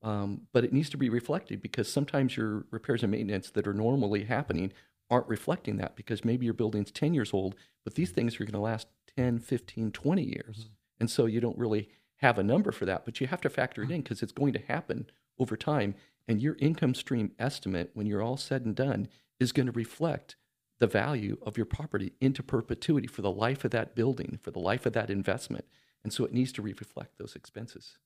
um, 0.03 0.43
but 0.53 0.65
it 0.65 0.73
needs 0.73 0.91
to 0.91 0.97
be 0.97 1.09
reflected 1.09 1.63
because 1.63 1.91
sometimes 1.91 2.37
your 2.37 2.67
repairs 2.71 3.03
and 3.03 3.13
maintenance 3.13 3.51
that 3.51 3.67
are 3.67 3.73
normally 3.73 4.25
happening 4.25 4.73
aren't 5.13 5.29
reflecting 5.29 5.77
that 5.77 5.95
because 5.95 6.25
maybe 6.25 6.47
your 6.47 6.55
building's 6.55 6.91
10 6.91 7.13
years 7.13 7.35
old, 7.35 7.55
but 7.85 7.95
these 7.95 8.11
things 8.11 8.37
are 8.37 8.45
going 8.45 8.53
to 8.53 8.59
last 8.59 8.87
10, 9.17 9.41
15, 9.41 9.93
20 9.93 10.23
years. 10.23 10.57
Mm-hmm. 10.57 10.73
And 11.01 11.11
so 11.11 11.27
you 11.27 11.39
don't 11.39 11.59
really 11.59 11.91
have 12.17 12.39
a 12.39 12.43
number 12.43 12.73
for 12.73 12.87
that, 12.87 13.05
but 13.05 13.21
you 13.21 13.27
have 13.27 13.43
to 13.43 13.51
factor 13.51 13.83
it 13.83 13.91
in 13.91 14.01
because 14.01 14.23
it's 14.23 14.33
going 14.33 14.55
to 14.55 14.63
happen 14.67 15.11
over 15.39 15.55
time. 15.57 15.95
And 16.27 16.41
your 16.41 16.57
income 16.61 16.95
stream 16.95 17.33
estimate, 17.39 17.91
when 17.93 18.07
you're 18.07 18.23
all 18.23 18.39
said 18.39 18.65
and 18.65 18.75
done, 18.75 19.09
is 19.39 19.53
going 19.53 19.67
to 19.67 19.73
reflect 19.73 20.37
the 20.79 20.87
value 20.87 21.37
of 21.43 21.57
your 21.57 21.67
property 21.67 22.13
into 22.21 22.43
perpetuity 22.43 23.07
for 23.07 23.21
the 23.21 23.31
life 23.31 23.65
of 23.65 23.71
that 23.73 23.95
building, 23.95 24.39
for 24.41 24.51
the 24.51 24.61
life 24.61 24.87
of 24.87 24.95
that 24.95 25.11
investment. 25.11 25.67
And 26.03 26.13
so 26.13 26.25
it 26.25 26.33
needs 26.33 26.53
to 26.53 26.63
reflect 26.63 27.19
those 27.19 27.37
expenses. 27.37 27.99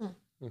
Hmm. 0.00 0.08
Hmm. 0.40 0.48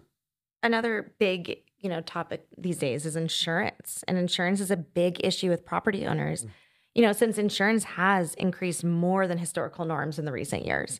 Another 0.64 1.14
big, 1.20 1.58
you 1.80 1.90
know, 1.90 2.02
topic 2.02 2.46
these 2.58 2.78
days 2.78 3.06
is 3.06 3.16
insurance. 3.16 4.04
And 4.08 4.18
insurance 4.18 4.60
is 4.60 4.72
a 4.72 4.78
big 4.78 5.24
issue 5.24 5.50
with 5.50 5.66
property 5.66 6.06
owners. 6.06 6.44
Hmm. 6.44 6.50
You 6.96 7.04
know, 7.04 7.14
since 7.14 7.38
insurance 7.38 7.84
has 7.84 8.34
increased 8.36 8.84
more 8.84 9.28
than 9.28 9.38
historical 9.38 9.86
norms 9.86 10.18
in 10.18 10.26
the 10.26 10.32
recent 10.32 10.66
years. 10.66 11.00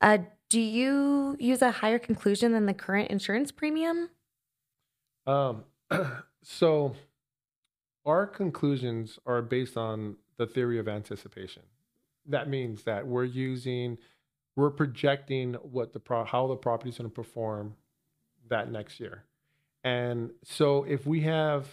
Uh, 0.00 0.18
do 0.48 0.60
you 0.60 1.36
use 1.40 1.62
a 1.62 1.70
higher 1.70 1.98
conclusion 1.98 2.52
than 2.52 2.66
the 2.66 2.74
current 2.74 3.10
insurance 3.10 3.50
premium? 3.50 4.10
Um, 5.26 5.64
so 6.42 6.94
our 8.04 8.26
conclusions 8.26 9.18
are 9.26 9.42
based 9.42 9.76
on 9.76 10.16
the 10.36 10.46
theory 10.46 10.78
of 10.78 10.88
anticipation. 10.88 11.62
That 12.26 12.48
means 12.48 12.82
that 12.84 13.06
we're 13.06 13.24
using, 13.24 13.98
we're 14.56 14.70
projecting 14.70 15.54
what 15.54 15.92
the 15.92 16.00
pro, 16.00 16.24
how 16.24 16.46
the 16.46 16.56
property 16.56 16.90
is 16.90 16.98
going 16.98 17.10
to 17.10 17.14
perform 17.14 17.74
that 18.52 18.70
next 18.70 19.00
year. 19.00 19.24
And 19.84 20.30
so 20.44 20.84
if 20.84 21.06
we 21.06 21.22
have 21.22 21.66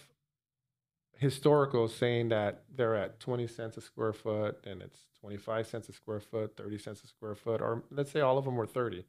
historical 1.18 1.88
saying 1.88 2.30
that 2.30 2.64
they're 2.76 2.96
at 2.96 3.20
20 3.20 3.46
cents 3.48 3.78
a 3.78 3.82
square 3.82 4.14
foot 4.14 4.58
and 4.66 4.82
it's 4.82 5.00
25 5.22 5.68
cents 5.68 5.90
a 5.90 5.94
square 5.94 6.20
foot, 6.20 6.56
30 6.58 6.78
cents 6.78 7.04
a 7.04 7.08
square 7.08 7.36
foot, 7.36 7.62
or 7.62 7.84
let's 7.92 8.12
say 8.12 8.22
all 8.22 8.38
of 8.38 8.46
them 8.46 8.56
were 8.56 8.66
30. 8.66 9.06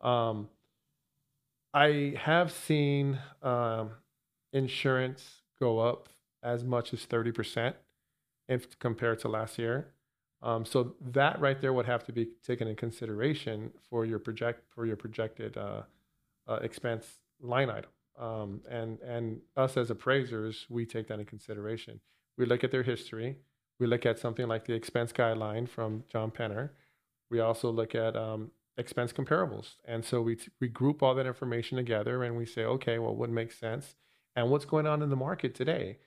Um, 0.00 0.48
I 1.74 2.14
have 2.16 2.52
seen 2.52 3.18
um, 3.42 3.90
insurance 4.52 5.42
go 5.60 5.80
up 5.80 6.08
as 6.42 6.64
much 6.64 6.92
as 6.92 7.04
30% 7.04 7.74
if 8.48 8.78
compared 8.78 9.18
to 9.20 9.28
last 9.28 9.58
year. 9.58 9.88
Um, 10.40 10.64
so 10.64 10.94
that 11.00 11.40
right 11.40 11.60
there 11.60 11.72
would 11.72 11.86
have 11.86 12.04
to 12.04 12.12
be 12.12 12.28
taken 12.46 12.68
in 12.68 12.76
consideration 12.76 13.72
for 13.90 14.06
your 14.06 14.20
project 14.20 14.62
for 14.72 14.86
your 14.86 14.96
projected 14.96 15.56
uh, 15.56 15.82
uh, 16.48 16.58
expense 16.62 17.06
line 17.40 17.70
item. 17.70 17.90
Um, 18.18 18.62
and 18.68 18.98
and 19.00 19.40
us 19.56 19.76
as 19.76 19.90
appraisers, 19.90 20.66
we 20.68 20.86
take 20.86 21.08
that 21.08 21.20
in 21.20 21.26
consideration. 21.26 22.00
We 22.36 22.46
look 22.46 22.64
at 22.64 22.72
their 22.72 22.82
history. 22.82 23.36
We 23.78 23.86
look 23.86 24.04
at 24.06 24.18
something 24.18 24.48
like 24.48 24.66
the 24.66 24.74
expense 24.74 25.12
guideline 25.12 25.68
from 25.68 26.04
John 26.10 26.32
Penner. 26.32 26.70
We 27.30 27.38
also 27.40 27.70
look 27.70 27.94
at 27.94 28.16
um, 28.16 28.50
expense 28.76 29.12
comparables, 29.12 29.74
and 29.86 30.04
so 30.04 30.20
we 30.20 30.34
t- 30.36 30.50
we 30.60 30.68
group 30.68 31.02
all 31.02 31.14
that 31.14 31.26
information 31.26 31.76
together 31.76 32.24
and 32.24 32.36
we 32.36 32.44
say, 32.44 32.64
okay, 32.64 32.98
well, 32.98 33.14
what 33.14 33.30
makes 33.30 33.56
sense, 33.58 33.94
and 34.34 34.50
what's 34.50 34.64
going 34.64 34.86
on 34.86 35.02
in 35.02 35.10
the 35.10 35.16
market 35.16 35.54
today 35.54 35.98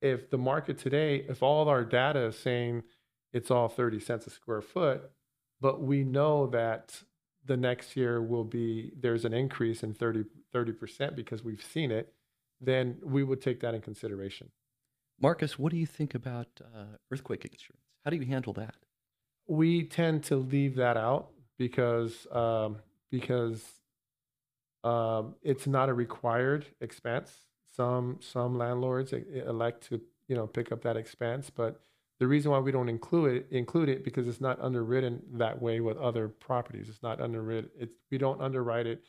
if 0.00 0.30
the 0.30 0.38
market 0.38 0.78
today, 0.78 1.24
if 1.28 1.42
all 1.42 1.68
our 1.68 1.84
data 1.84 2.26
is 2.26 2.38
saying 2.38 2.82
it's 3.32 3.50
all 3.50 3.68
30 3.68 4.00
cents 4.00 4.26
a 4.26 4.30
square 4.30 4.62
foot, 4.62 5.10
but 5.60 5.82
we 5.82 6.04
know 6.04 6.46
that 6.48 7.02
the 7.50 7.56
next 7.56 7.96
year 7.96 8.22
will 8.22 8.44
be 8.44 8.92
there's 8.96 9.24
an 9.24 9.34
increase 9.34 9.82
in 9.82 9.92
30 9.92 10.72
percent 10.74 11.16
because 11.16 11.42
we've 11.42 11.64
seen 11.64 11.90
it, 11.90 12.14
then 12.60 12.96
we 13.02 13.24
would 13.24 13.42
take 13.42 13.58
that 13.58 13.74
in 13.74 13.80
consideration. 13.80 14.50
Marcus, 15.20 15.58
what 15.58 15.72
do 15.72 15.76
you 15.76 15.84
think 15.84 16.14
about 16.14 16.46
uh, 16.60 16.84
earthquake 17.10 17.44
insurance? 17.44 17.82
How 18.04 18.10
do 18.12 18.16
you 18.18 18.24
handle 18.24 18.52
that? 18.52 18.76
We 19.48 19.82
tend 19.82 20.22
to 20.24 20.36
leave 20.36 20.76
that 20.76 20.96
out 20.96 21.30
because 21.58 22.28
um, 22.30 22.76
because 23.10 23.64
um, 24.84 25.34
it's 25.42 25.66
not 25.66 25.88
a 25.88 25.94
required 25.94 26.66
expense. 26.80 27.32
Some 27.74 28.18
some 28.20 28.58
landlords 28.58 29.12
elect 29.12 29.88
to 29.88 30.00
you 30.28 30.36
know 30.36 30.46
pick 30.46 30.70
up 30.70 30.82
that 30.82 30.96
expense, 30.96 31.50
but 31.50 31.80
the 32.20 32.28
reason 32.28 32.50
why 32.52 32.58
we 32.60 32.70
don't 32.70 32.88
include 32.88 33.34
it 33.34 33.46
include 33.50 33.88
it 33.88 34.04
because 34.04 34.28
it's 34.28 34.40
not 34.40 34.60
underwritten 34.60 35.22
that 35.32 35.60
way 35.60 35.80
with 35.80 35.96
other 35.96 36.28
properties. 36.28 36.88
It's 36.88 37.02
not 37.02 37.20
underwritten. 37.20 37.70
It's 37.78 37.94
we 38.10 38.18
don't 38.18 38.40
underwrite 38.40 38.86
it. 38.86 39.02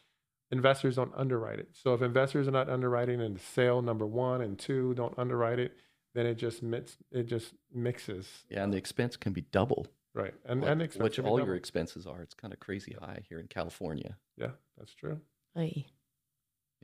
Investors 0.49 0.95
don't 0.95 1.13
underwrite 1.15 1.59
it. 1.59 1.69
So 1.73 1.93
if 1.93 2.01
investors 2.01 2.47
are 2.47 2.51
not 2.51 2.69
underwriting 2.69 3.21
and 3.21 3.39
sale 3.39 3.81
number 3.81 4.05
one 4.07 4.41
and 4.41 4.57
two 4.57 4.93
don't 4.95 5.17
underwrite 5.17 5.59
it, 5.59 5.73
then 6.13 6.25
it 6.25 6.35
just 6.35 6.61
mix, 6.63 6.97
it 7.11 7.23
just 7.27 7.53
mixes. 7.73 8.27
Yeah, 8.49 8.63
and 8.63 8.73
the 8.73 8.77
expense 8.77 9.15
can 9.15 9.31
be 9.33 9.41
double 9.41 9.87
right, 10.13 10.33
and 10.45 10.61
what, 10.61 10.69
and 10.71 10.79
what 10.81 10.85
expensive 10.85 11.25
all 11.25 11.37
and 11.37 11.45
your 11.47 11.55
expenses 11.55 12.05
are. 12.07 12.21
It's 12.21 12.33
kind 12.33 12.53
of 12.53 12.59
crazy 12.59 12.95
high 12.99 13.19
here 13.29 13.39
in 13.39 13.47
California. 13.47 14.17
Yeah, 14.37 14.51
that's 14.77 14.93
true. 14.93 15.21
Oy, 15.57 15.85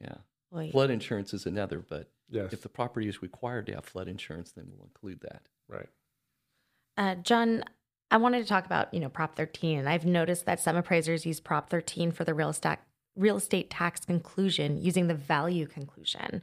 Yeah. 0.02 0.16
oy. 0.56 0.72
Flood 0.72 0.90
insurance 0.92 1.34
is 1.34 1.46
another, 1.46 1.80
but 1.80 2.10
Yes, 2.30 2.52
if 2.54 2.62
the 2.62 2.70
property 2.70 3.08
is 3.10 3.22
required 3.22 3.66
to 3.68 3.74
have 3.76 3.86
flood 3.86 4.08
insurance, 4.10 4.52
then 4.52 4.66
we'll 4.70 4.86
include 4.86 5.22
that. 5.22 5.48
right. 5.70 5.90
Uh, 6.98 7.16
John, 7.16 7.64
I 8.10 8.18
wanted 8.18 8.42
to 8.42 8.48
talk 8.48 8.66
about 8.66 8.94
you 8.94 9.00
know 9.00 9.10
Prop 9.10 9.36
13, 9.36 9.80
and 9.80 9.88
I've 9.88 10.06
noticed 10.06 10.46
that 10.46 10.60
some 10.60 10.76
appraisers 10.76 11.26
use 11.26 11.40
Prop 11.40 11.70
13 11.70 12.12
for 12.12 12.24
the 12.24 12.34
real 12.34 12.50
estate 12.50 12.80
real 13.16 13.38
estate 13.38 13.70
tax 13.70 14.06
conclusion 14.06 14.82
using 14.82 15.08
the 15.08 15.16
value 15.16 15.66
conclusion. 15.66 16.42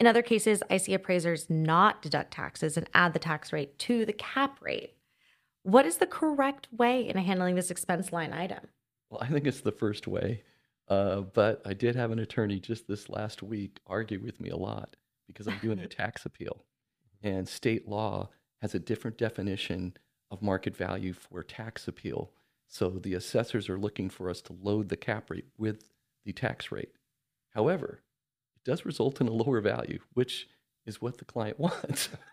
In 0.00 0.06
other 0.06 0.22
cases, 0.22 0.62
I 0.70 0.78
see 0.78 0.94
appraisers 0.94 1.48
not 1.48 2.02
deduct 2.02 2.32
taxes 2.32 2.76
and 2.76 2.88
add 2.94 3.12
the 3.12 3.18
tax 3.18 3.52
rate 3.52 3.78
to 3.80 4.04
the 4.04 4.12
cap 4.12 4.58
rate. 4.60 4.94
What 5.62 5.86
is 5.86 5.98
the 5.98 6.06
correct 6.06 6.68
way 6.72 7.06
in 7.06 7.16
handling 7.16 7.54
this 7.54 7.70
expense 7.70 8.12
line 8.12 8.32
item? 8.32 8.68
Well, 9.10 9.22
I 9.22 9.28
think 9.28 9.46
it's 9.46 9.60
the 9.60 9.72
first 9.72 10.06
way. 10.06 10.42
Uh, 10.88 11.20
but 11.20 11.62
I 11.64 11.72
did 11.72 11.94
have 11.96 12.10
an 12.10 12.18
attorney 12.18 12.60
just 12.60 12.86
this 12.86 13.08
last 13.08 13.42
week 13.42 13.80
argue 13.86 14.20
with 14.20 14.40
me 14.40 14.50
a 14.50 14.56
lot 14.56 14.96
because 15.26 15.46
I'm 15.46 15.58
doing 15.58 15.78
a 15.78 15.86
tax 15.88 16.26
appeal. 16.26 16.64
And 17.22 17.48
state 17.48 17.88
law 17.88 18.30
has 18.64 18.74
a 18.74 18.78
different 18.78 19.18
definition 19.18 19.94
of 20.30 20.40
market 20.40 20.74
value 20.74 21.12
for 21.12 21.42
tax 21.42 21.86
appeal. 21.86 22.30
So 22.66 22.88
the 22.88 23.12
assessors 23.12 23.68
are 23.68 23.76
looking 23.78 24.08
for 24.08 24.30
us 24.30 24.40
to 24.40 24.56
load 24.58 24.88
the 24.88 24.96
cap 24.96 25.30
rate 25.30 25.44
with 25.58 25.90
the 26.24 26.32
tax 26.32 26.72
rate. 26.72 26.92
However, 27.50 28.00
it 28.56 28.64
does 28.64 28.86
result 28.86 29.20
in 29.20 29.28
a 29.28 29.32
lower 29.32 29.60
value, 29.60 29.98
which 30.14 30.48
is 30.86 31.02
what 31.02 31.18
the 31.18 31.26
client 31.26 31.60
wants. 31.60 32.08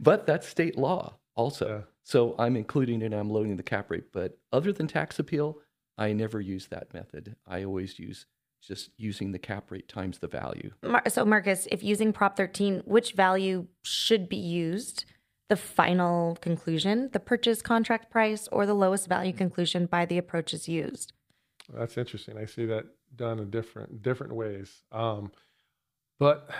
but 0.00 0.24
that's 0.26 0.48
state 0.48 0.78
law 0.78 1.18
also. 1.34 1.68
Yeah. 1.68 1.82
So 2.04 2.34
I'm 2.38 2.56
including 2.56 3.02
it, 3.02 3.12
I'm 3.12 3.28
loading 3.28 3.58
the 3.58 3.62
cap 3.62 3.90
rate. 3.90 4.12
But 4.14 4.38
other 4.50 4.72
than 4.72 4.86
tax 4.86 5.18
appeal, 5.18 5.58
I 5.98 6.14
never 6.14 6.40
use 6.40 6.68
that 6.68 6.94
method. 6.94 7.36
I 7.46 7.64
always 7.64 7.98
use 7.98 8.24
just 8.60 8.90
using 8.96 9.32
the 9.32 9.38
cap 9.38 9.70
rate 9.70 9.88
times 9.88 10.18
the 10.18 10.26
value. 10.26 10.72
Mar- 10.82 11.02
so, 11.08 11.24
Marcus, 11.24 11.66
if 11.70 11.82
using 11.82 12.12
Prop 12.12 12.36
13, 12.36 12.82
which 12.84 13.12
value 13.12 13.66
should 13.82 14.28
be 14.28 14.36
used? 14.36 15.04
The 15.48 15.56
final 15.56 16.36
conclusion, 16.42 17.08
the 17.14 17.20
purchase 17.20 17.62
contract 17.62 18.10
price, 18.10 18.48
or 18.52 18.66
the 18.66 18.74
lowest 18.74 19.08
value 19.08 19.32
conclusion 19.32 19.86
by 19.86 20.04
the 20.04 20.18
approaches 20.18 20.68
used? 20.68 21.14
That's 21.72 21.96
interesting. 21.96 22.36
I 22.36 22.44
see 22.44 22.66
that 22.66 22.84
done 23.16 23.38
in 23.38 23.50
different 23.50 24.02
different 24.02 24.34
ways. 24.34 24.82
Um, 24.92 25.32
but 26.18 26.50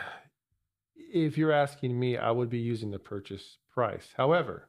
if 0.96 1.36
you're 1.36 1.52
asking 1.52 1.98
me, 1.98 2.16
I 2.16 2.30
would 2.30 2.48
be 2.48 2.58
using 2.58 2.90
the 2.90 2.98
purchase 2.98 3.58
price. 3.70 4.08
However, 4.16 4.68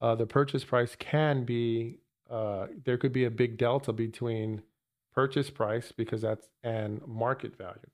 uh, 0.00 0.14
the 0.14 0.26
purchase 0.26 0.64
price 0.64 0.96
can 0.96 1.44
be 1.44 2.00
uh, 2.30 2.66
there 2.84 2.98
could 2.98 3.12
be 3.12 3.24
a 3.24 3.30
big 3.30 3.56
delta 3.56 3.92
between 3.92 4.62
purchase 5.16 5.50
price 5.50 5.92
because 5.96 6.22
that's 6.22 6.48
and 6.62 7.04
market 7.06 7.56
value. 7.56 7.90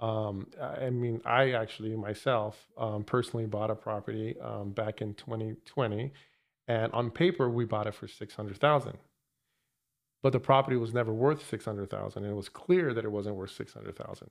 Um, 0.00 0.48
I 0.60 0.90
mean, 0.90 1.20
I 1.24 1.52
actually 1.52 1.94
myself 1.94 2.66
um, 2.76 3.04
personally 3.04 3.46
bought 3.46 3.70
a 3.70 3.76
property 3.76 4.34
um, 4.40 4.72
back 4.72 5.00
in 5.00 5.14
2020, 5.14 6.12
and 6.66 6.92
on 6.92 7.10
paper 7.10 7.48
we 7.48 7.64
bought 7.64 7.86
it 7.86 7.94
for 7.94 8.08
six 8.08 8.34
hundred 8.34 8.58
thousand 8.58 8.98
but 10.22 10.32
the 10.32 10.40
property 10.40 10.76
was 10.76 10.94
never 10.94 11.12
worth 11.12 11.46
600,000 11.48 12.22
and 12.22 12.32
it 12.32 12.36
was 12.36 12.48
clear 12.48 12.94
that 12.94 13.04
it 13.04 13.10
wasn't 13.10 13.36
worth 13.36 13.50
600,000. 13.50 14.30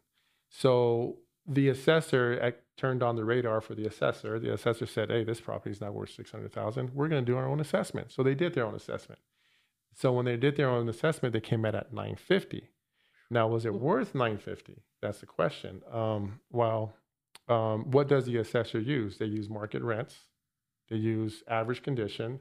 So 0.50 1.18
the 1.46 1.68
assessor 1.70 2.56
turned 2.78 3.04
on 3.04 3.16
the 3.16 3.26
radar 3.26 3.62
for 3.62 3.76
the 3.76 3.86
assessor. 3.86 4.40
The 4.40 4.54
assessor 4.54 4.86
said, 4.86 5.10
"Hey, 5.10 5.24
this 5.24 5.42
property 5.42 5.72
is 5.72 5.82
not 5.82 5.94
worth 5.94 6.12
600,000. 6.12 6.92
We're 6.94 7.08
going 7.08 7.26
to 7.26 7.32
do 7.32 7.38
our 7.38 7.48
own 7.48 7.60
assessment." 7.60 8.12
So 8.12 8.24
they 8.24 8.36
did 8.36 8.54
their 8.54 8.66
own 8.66 8.76
assessment. 8.76 9.20
So 9.94 10.12
when 10.12 10.26
they 10.26 10.38
did 10.38 10.56
their 10.56 10.70
own 10.70 10.88
assessment, 10.90 11.34
they 11.34 11.42
came 11.42 11.66
out 11.66 11.76
at 11.76 11.94
950. 11.94 12.70
Now, 13.30 13.48
was 13.48 13.66
it 13.66 13.74
worth 13.74 14.14
950? 14.14 14.82
That's 15.02 15.20
the 15.20 15.26
question. 15.26 15.82
Um, 15.92 16.40
well, 16.52 16.94
um, 17.48 17.92
what 17.92 18.08
does 18.08 18.26
the 18.26 18.38
assessor 18.38 18.80
use? 18.80 19.18
They 19.18 19.26
use 19.26 19.50
market 19.50 19.82
rents, 19.82 20.16
they 20.90 20.98
use 20.98 21.44
average 21.48 21.84
condition, 21.84 22.40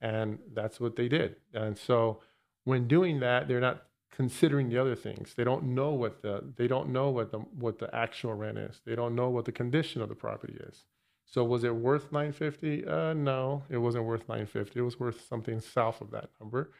and 0.00 0.38
that's 0.52 0.80
what 0.80 0.96
they 0.96 1.08
did. 1.08 1.36
And 1.54 1.78
so 1.78 2.20
when 2.64 2.86
doing 2.88 3.20
that, 3.20 3.48
they're 3.48 3.60
not 3.60 3.84
considering 4.14 4.68
the 4.68 4.78
other 4.78 4.94
things. 4.94 5.34
They 5.34 5.44
don't 5.44 5.64
know 5.64 5.90
what 5.90 6.22
the 6.22 6.52
they 6.56 6.68
don't 6.68 6.90
know 6.90 7.08
what 7.08 7.30
the 7.30 7.38
what 7.38 7.78
the 7.78 7.94
actual 7.94 8.34
rent 8.34 8.58
is. 8.58 8.80
They 8.84 8.94
don't 8.94 9.14
know 9.14 9.30
what 9.30 9.46
the 9.46 9.52
condition 9.52 10.02
of 10.02 10.08
the 10.08 10.14
property 10.14 10.58
is. 10.68 10.84
So 11.24 11.44
was 11.44 11.64
it 11.64 11.74
worth 11.74 12.12
950? 12.12 12.86
Uh, 12.86 13.14
no, 13.14 13.62
it 13.70 13.78
wasn't 13.78 14.04
worth 14.04 14.28
950. 14.28 14.78
It 14.78 14.82
was 14.82 15.00
worth 15.00 15.26
something 15.26 15.60
south 15.60 16.00
of 16.00 16.10
that 16.10 16.28
number. 16.40 16.72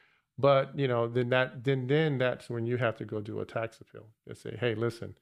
But 0.42 0.76
you 0.76 0.88
know, 0.88 1.06
then 1.06 1.28
that 1.28 1.62
then 1.62 1.86
then 1.86 2.18
that's 2.18 2.50
when 2.50 2.66
you 2.66 2.76
have 2.76 2.96
to 2.96 3.04
go 3.04 3.20
do 3.20 3.38
a 3.38 3.46
tax 3.46 3.80
appeal 3.80 4.08
and 4.26 4.36
say, 4.36 4.56
hey, 4.58 4.74
listen, 4.74 5.14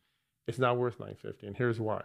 it's 0.48 0.58
not 0.58 0.78
worth 0.78 0.98
950, 0.98 1.46
and 1.46 1.56
here's 1.58 1.78
why. 1.78 2.02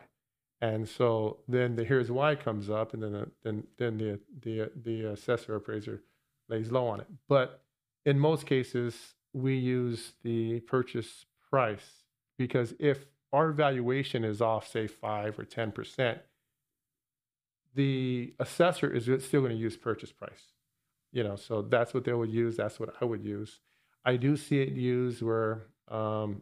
And 0.60 0.88
so 0.88 1.38
then 1.48 1.78
the 1.78 1.86
here's 1.86 2.12
why 2.12 2.36
comes 2.36 2.70
up, 2.70 2.94
and 2.94 3.02
then 3.02 3.14
the, 3.14 3.32
then 3.42 3.64
then 3.78 3.98
the 3.98 4.20
the 4.42 4.72
the 4.76 5.12
assessor 5.14 5.56
appraiser 5.56 6.04
lays 6.50 6.74
low 6.74 6.88
on 6.88 7.00
it. 7.00 7.08
But 7.30 7.64
in 8.06 8.20
most 8.20 8.46
cases, 8.46 9.16
we 9.32 9.56
use 9.56 10.12
the 10.24 10.60
purchase 10.62 11.26
price 11.50 12.04
because 12.38 12.74
if 12.80 13.06
our 13.32 13.54
valuation 13.54 14.26
is 14.26 14.42
off, 14.42 14.68
say 14.70 14.88
five 14.88 15.40
or 15.40 15.46
ten 15.46 15.72
percent, 15.72 16.20
the 17.76 18.34
assessor 18.42 18.92
is 18.94 19.06
still 19.24 19.40
going 19.40 19.54
to 19.54 19.58
use 19.58 19.78
purchase 19.78 20.12
price. 20.12 20.52
You 21.16 21.24
know, 21.24 21.38
so 21.38 21.62
that's 21.62 21.94
what 21.94 22.04
they 22.04 22.12
would 22.12 22.30
use. 22.30 22.58
That's 22.58 22.78
what 22.78 22.90
I 23.02 23.06
would 23.06 23.24
use. 23.24 23.62
I 24.04 24.18
do 24.18 24.36
see 24.36 24.60
it 24.60 24.74
used 24.74 25.22
where, 25.22 25.68
um, 25.88 26.42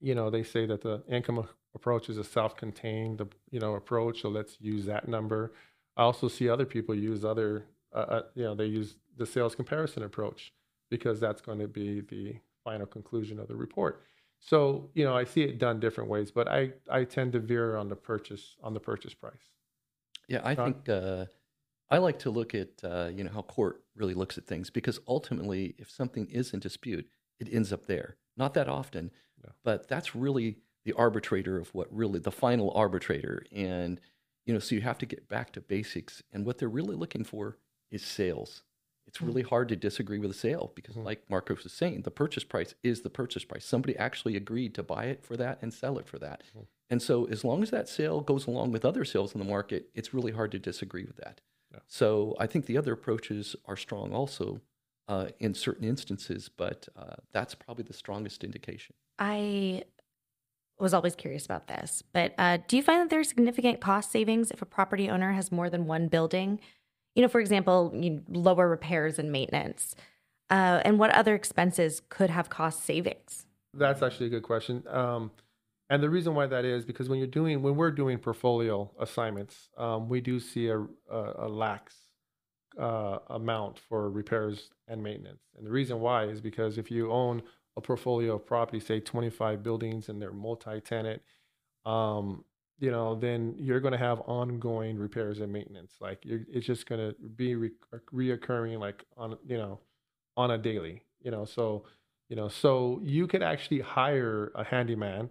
you 0.00 0.14
know, 0.14 0.28
they 0.28 0.42
say 0.42 0.66
that 0.66 0.82
the 0.82 1.02
income 1.08 1.48
approach 1.74 2.10
is 2.10 2.18
a 2.18 2.24
self-contained, 2.24 3.22
you 3.50 3.58
know, 3.58 3.76
approach. 3.76 4.20
So 4.20 4.28
let's 4.28 4.60
use 4.60 4.84
that 4.84 5.08
number. 5.08 5.54
I 5.96 6.02
also 6.02 6.28
see 6.28 6.46
other 6.48 6.66
people 6.66 6.94
use 6.94 7.24
other, 7.24 7.64
uh, 7.94 7.98
uh, 8.16 8.22
you 8.34 8.44
know, 8.44 8.54
they 8.54 8.66
use 8.66 8.96
the 9.16 9.24
sales 9.24 9.54
comparison 9.54 10.02
approach 10.02 10.52
because 10.90 11.18
that's 11.18 11.40
going 11.40 11.60
to 11.60 11.68
be 11.68 12.02
the 12.02 12.36
final 12.62 12.86
conclusion 12.86 13.40
of 13.40 13.48
the 13.48 13.56
report. 13.56 14.02
So, 14.40 14.90
you 14.94 15.04
know, 15.04 15.16
I 15.16 15.24
see 15.24 15.42
it 15.42 15.58
done 15.58 15.80
different 15.80 16.10
ways, 16.10 16.30
but 16.30 16.48
I, 16.48 16.72
I 16.90 17.04
tend 17.04 17.32
to 17.32 17.40
veer 17.40 17.76
on 17.76 17.88
the 17.88 17.96
purchase 17.96 18.56
on 18.62 18.74
the 18.74 18.80
purchase 18.80 19.14
price. 19.14 19.46
Yeah, 20.28 20.42
I 20.44 20.54
think 20.54 20.88
uh, 20.88 21.24
I 21.90 21.98
like 21.98 22.18
to 22.20 22.30
look 22.30 22.54
at 22.54 22.68
uh, 22.84 23.10
you 23.14 23.24
know 23.24 23.30
how 23.32 23.42
court 23.42 23.82
really 23.96 24.14
looks 24.14 24.38
at 24.38 24.46
things 24.46 24.70
because 24.70 25.00
ultimately, 25.08 25.74
if 25.78 25.90
something 25.90 26.26
is 26.28 26.52
in 26.54 26.60
dispute, 26.60 27.08
it 27.38 27.48
ends 27.52 27.72
up 27.72 27.86
there. 27.86 28.16
Not 28.36 28.54
that 28.54 28.68
often, 28.68 29.10
No. 29.44 29.52
but 29.64 29.88
that's 29.88 30.14
really 30.14 30.58
the 30.84 30.92
arbitrator 30.94 31.58
of 31.58 31.74
what 31.74 31.94
really 31.94 32.18
the 32.20 32.30
final 32.32 32.70
arbitrator. 32.72 33.44
And 33.52 34.00
you 34.46 34.54
know, 34.54 34.60
so 34.60 34.74
you 34.74 34.80
have 34.80 34.98
to 34.98 35.06
get 35.06 35.28
back 35.28 35.52
to 35.52 35.60
basics. 35.60 36.22
And 36.32 36.44
what 36.46 36.58
they're 36.58 36.68
really 36.68 36.96
looking 36.96 37.24
for 37.24 37.58
is 37.90 38.02
sales. 38.02 38.62
It's 39.06 39.20
really 39.20 39.42
hard 39.42 39.68
to 39.68 39.76
disagree 39.76 40.18
with 40.18 40.30
a 40.30 40.34
sale 40.34 40.72
because, 40.76 40.94
Mhm. 40.94 41.04
like 41.04 41.28
Marcus 41.28 41.64
was 41.64 41.72
saying, 41.72 42.02
the 42.02 42.10
purchase 42.12 42.44
price 42.44 42.74
is 42.82 43.02
the 43.02 43.10
purchase 43.10 43.44
price. 43.44 43.64
Somebody 43.64 43.96
actually 43.96 44.36
agreed 44.36 44.74
to 44.76 44.82
buy 44.84 45.06
it 45.06 45.24
for 45.24 45.36
that 45.36 45.58
and 45.62 45.74
sell 45.74 45.98
it 45.98 46.06
for 46.06 46.18
that. 46.20 46.42
Mhm. 46.56 46.66
And 46.88 47.02
so, 47.02 47.24
as 47.26 47.44
long 47.44 47.62
as 47.62 47.70
that 47.70 47.88
sale 47.88 48.20
goes 48.20 48.46
along 48.46 48.70
with 48.72 48.84
other 48.84 49.04
sales 49.04 49.34
in 49.34 49.40
the 49.40 49.44
market, 49.44 49.90
it's 49.94 50.14
really 50.14 50.32
hard 50.32 50.52
to 50.52 50.58
disagree 50.60 51.04
with 51.04 51.16
that. 51.16 51.40
Yeah. 51.72 51.80
So, 51.86 52.36
I 52.38 52.46
think 52.46 52.66
the 52.66 52.76
other 52.76 52.92
approaches 52.92 53.56
are 53.66 53.76
strong 53.76 54.12
also 54.12 54.60
uh, 55.08 55.28
in 55.40 55.54
certain 55.54 55.84
instances, 55.84 56.48
but 56.48 56.88
uh, 56.96 57.16
that's 57.32 57.54
probably 57.54 57.84
the 57.84 57.92
strongest 57.92 58.44
indication. 58.44 58.94
I 59.18 59.84
was 60.78 60.94
always 60.94 61.14
curious 61.14 61.44
about 61.44 61.66
this, 61.66 62.02
but 62.12 62.32
uh, 62.38 62.58
do 62.68 62.76
you 62.76 62.82
find 62.82 63.00
that 63.00 63.10
there 63.10 63.20
are 63.20 63.24
significant 63.24 63.80
cost 63.80 64.10
savings 64.10 64.50
if 64.50 64.62
a 64.62 64.66
property 64.66 65.10
owner 65.10 65.32
has 65.32 65.52
more 65.52 65.68
than 65.68 65.86
one 65.86 66.08
building? 66.08 66.60
You 67.14 67.22
know, 67.22 67.28
for 67.28 67.40
example, 67.40 67.92
you 67.94 68.22
lower 68.28 68.68
repairs 68.68 69.18
and 69.18 69.30
maintenance. 69.30 69.94
Uh, 70.48 70.80
and 70.84 70.98
what 70.98 71.10
other 71.10 71.34
expenses 71.34 72.02
could 72.08 72.30
have 72.30 72.48
cost 72.48 72.84
savings? 72.84 73.46
That's 73.74 74.02
actually 74.02 74.26
a 74.26 74.30
good 74.30 74.42
question. 74.42 74.82
Um, 74.88 75.30
and 75.90 76.00
the 76.00 76.08
reason 76.08 76.34
why 76.34 76.46
that 76.46 76.64
is 76.64 76.84
because 76.84 77.08
when 77.08 77.18
you're 77.18 77.26
doing 77.26 77.62
when 77.62 77.74
we're 77.74 77.90
doing 77.90 78.16
portfolio 78.18 78.90
assignments, 79.00 79.68
um, 79.76 80.08
we 80.08 80.20
do 80.20 80.38
see 80.38 80.68
a, 80.68 80.78
a, 80.78 81.34
a 81.40 81.48
lax 81.48 81.96
uh, 82.78 83.18
amount 83.28 83.78
for 83.78 84.08
repairs 84.08 84.70
and 84.86 85.02
maintenance. 85.02 85.42
And 85.56 85.66
the 85.66 85.70
reason 85.70 85.98
why 86.00 86.24
is 86.24 86.40
because 86.40 86.78
if 86.78 86.92
you 86.92 87.10
own 87.10 87.42
a 87.76 87.80
portfolio 87.80 88.36
of 88.36 88.46
property, 88.46 88.78
say 88.78 89.00
25 89.00 89.64
buildings, 89.64 90.08
and 90.08 90.22
they're 90.22 90.32
multi-tenant, 90.32 91.22
um, 91.84 92.44
you 92.78 92.92
know, 92.92 93.16
then 93.16 93.54
you're 93.58 93.80
going 93.80 93.92
to 93.92 93.98
have 93.98 94.20
ongoing 94.20 94.96
repairs 94.96 95.40
and 95.40 95.52
maintenance. 95.52 95.94
Like 96.00 96.20
it's 96.24 96.66
just 96.66 96.86
going 96.86 97.00
to 97.00 97.16
be 97.36 97.56
re- 97.56 97.70
reoccurring, 98.14 98.78
like 98.78 99.04
on 99.16 99.36
you 99.44 99.58
know, 99.58 99.80
on 100.36 100.52
a 100.52 100.58
daily. 100.58 101.02
You 101.20 101.32
know, 101.32 101.44
so 101.44 101.84
you 102.28 102.36
know, 102.36 102.48
so 102.48 103.00
you 103.02 103.26
could 103.26 103.42
actually 103.42 103.80
hire 103.80 104.52
a 104.54 104.62
handyman 104.62 105.30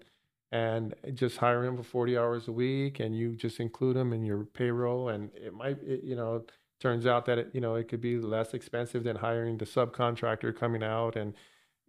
and 0.52 0.96
just 1.14 1.38
hire 1.38 1.64
him 1.64 1.78
for 1.78 1.84
40 1.84 2.18
hours 2.18 2.48
a 2.48 2.52
week 2.52 3.00
and 3.00 3.16
you 3.16 3.36
just 3.36 3.60
include 3.60 3.96
him 3.96 4.14
in 4.14 4.24
your 4.24 4.46
payroll 4.46 5.10
and 5.10 5.30
it 5.36 5.54
might 5.54 5.78
it, 5.84 6.04
you 6.04 6.16
know 6.16 6.44
turns 6.80 7.06
out 7.06 7.26
that 7.26 7.38
it, 7.38 7.50
you 7.54 7.62
know 7.62 7.76
it 7.76 7.88
could 7.88 8.02
be 8.02 8.18
less 8.18 8.54
expensive 8.54 9.04
than 9.04 9.16
hiring 9.16 9.58
the 9.58 9.66
subcontractor 9.66 10.56
coming 10.56 10.84
out 10.84 11.16
and 11.16 11.34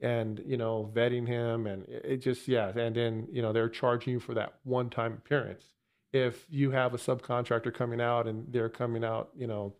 and 0.00 0.42
you 0.44 0.56
know 0.56 0.90
vetting 0.94 1.26
him 1.26 1.66
and 1.66 1.86
it, 1.88 2.18
just 2.18 2.46
yeah 2.48 2.68
and 2.76 2.96
then 2.96 3.26
you 3.32 3.40
know 3.40 3.52
they're 3.52 3.68
charging 3.68 4.14
you 4.14 4.20
for 4.20 4.34
that 4.34 4.54
one 4.64 4.90
time 4.90 5.12
appearance. 5.14 5.64
If 6.12 6.44
you 6.50 6.72
have 6.72 6.92
a 6.92 6.98
subcontractor 6.98 7.72
coming 7.72 8.00
out 8.00 8.26
and 8.26 8.52
they're 8.52 8.68
coming 8.68 9.04
out 9.04 9.30
you 9.34 9.46
know 9.46 9.74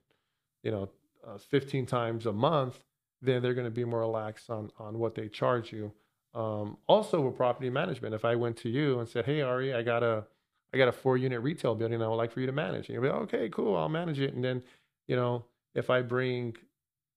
you 0.63 0.71
know 0.71 0.89
uh, 1.27 1.37
15 1.37 1.85
times 1.85 2.25
a 2.25 2.33
month 2.33 2.79
then 3.21 3.43
they're 3.43 3.53
going 3.55 3.67
to 3.67 3.71
be 3.71 3.85
more 3.85 4.01
relaxed 4.01 4.49
on 4.49 4.71
on 4.79 4.99
what 4.99 5.15
they 5.15 5.29
charge 5.29 5.71
you 5.71 5.93
um, 6.35 6.77
also 6.87 7.21
with 7.21 7.37
property 7.37 7.71
management 7.71 8.15
if 8.15 8.25
i 8.25 8.35
went 8.35 8.57
to 8.57 8.69
you 8.69 9.01
and 9.01 9.09
said 9.09 9.25
hey 9.25 9.41
ari 9.43 9.75
i 9.75 9.83
got 9.83 10.03
a 10.03 10.25
i 10.73 10.79
got 10.79 10.89
a 10.89 10.93
four 10.93 11.17
unit 11.17 11.43
retail 11.43 11.75
building 11.75 12.03
i 12.03 12.09
would 12.09 12.17
like 12.17 12.33
for 12.33 12.41
you 12.41 12.47
to 12.47 12.53
manage 12.53 12.89
and 12.89 12.95
you'll 12.95 13.03
be 13.03 13.09
like, 13.09 13.23
okay 13.23 13.49
cool 13.49 13.77
i'll 13.77 13.89
manage 13.89 14.21
it 14.21 14.35
and 14.35 14.45
then 14.45 14.63
you 15.09 15.17
know 15.17 15.45
if 15.75 15.91
i 15.91 16.03
bring 16.03 16.55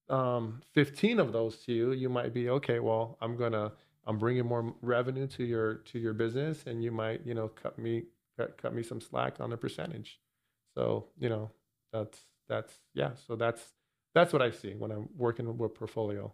um, 0.10 0.62
15 0.74 1.20
of 1.20 1.32
those 1.32 1.58
to 1.66 1.74
you, 1.74 1.92
you 1.94 2.10
might 2.10 2.34
be 2.34 2.50
okay. 2.50 2.80
Well, 2.80 3.18
I'm 3.22 3.38
gonna 3.38 3.72
I'm 4.06 4.18
bringing 4.20 4.46
more 4.46 4.76
revenue 4.82 5.28
to 5.28 5.44
your 5.44 5.76
to 5.76 6.00
your 6.00 6.14
business, 6.14 6.66
and 6.68 6.84
you 6.84 6.92
might 6.92 7.26
you 7.26 7.34
know 7.34 7.48
cut 7.48 7.80
me 7.80 8.04
cut, 8.38 8.58
cut 8.62 8.74
me 8.74 8.84
some 8.84 9.02
slack 9.02 9.40
on 9.40 9.50
the 9.50 9.58
percentage. 9.58 10.20
So 10.76 11.08
you 11.20 11.30
know 11.30 11.52
that's 11.92 12.20
that's 12.50 12.74
yeah. 12.94 13.12
So 13.28 13.36
that's 13.36 13.62
that's 14.14 14.34
what 14.34 14.42
I 14.42 14.52
see 14.52 14.74
when 14.76 14.92
I'm 14.92 15.10
working 15.18 15.58
with 15.58 15.74
portfolio. 15.76 16.34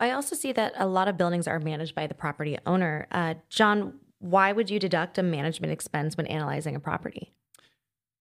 I 0.00 0.12
also 0.12 0.36
see 0.36 0.52
that 0.52 0.74
a 0.76 0.86
lot 0.86 1.08
of 1.08 1.16
buildings 1.16 1.48
are 1.48 1.58
managed 1.58 1.94
by 1.94 2.06
the 2.06 2.14
property 2.14 2.58
owner. 2.66 3.06
Uh, 3.10 3.34
John, 3.48 3.94
why 4.20 4.52
would 4.52 4.70
you 4.70 4.78
deduct 4.78 5.18
a 5.18 5.22
management 5.22 5.72
expense 5.72 6.16
when 6.16 6.26
analyzing 6.26 6.76
a 6.76 6.80
property? 6.80 7.32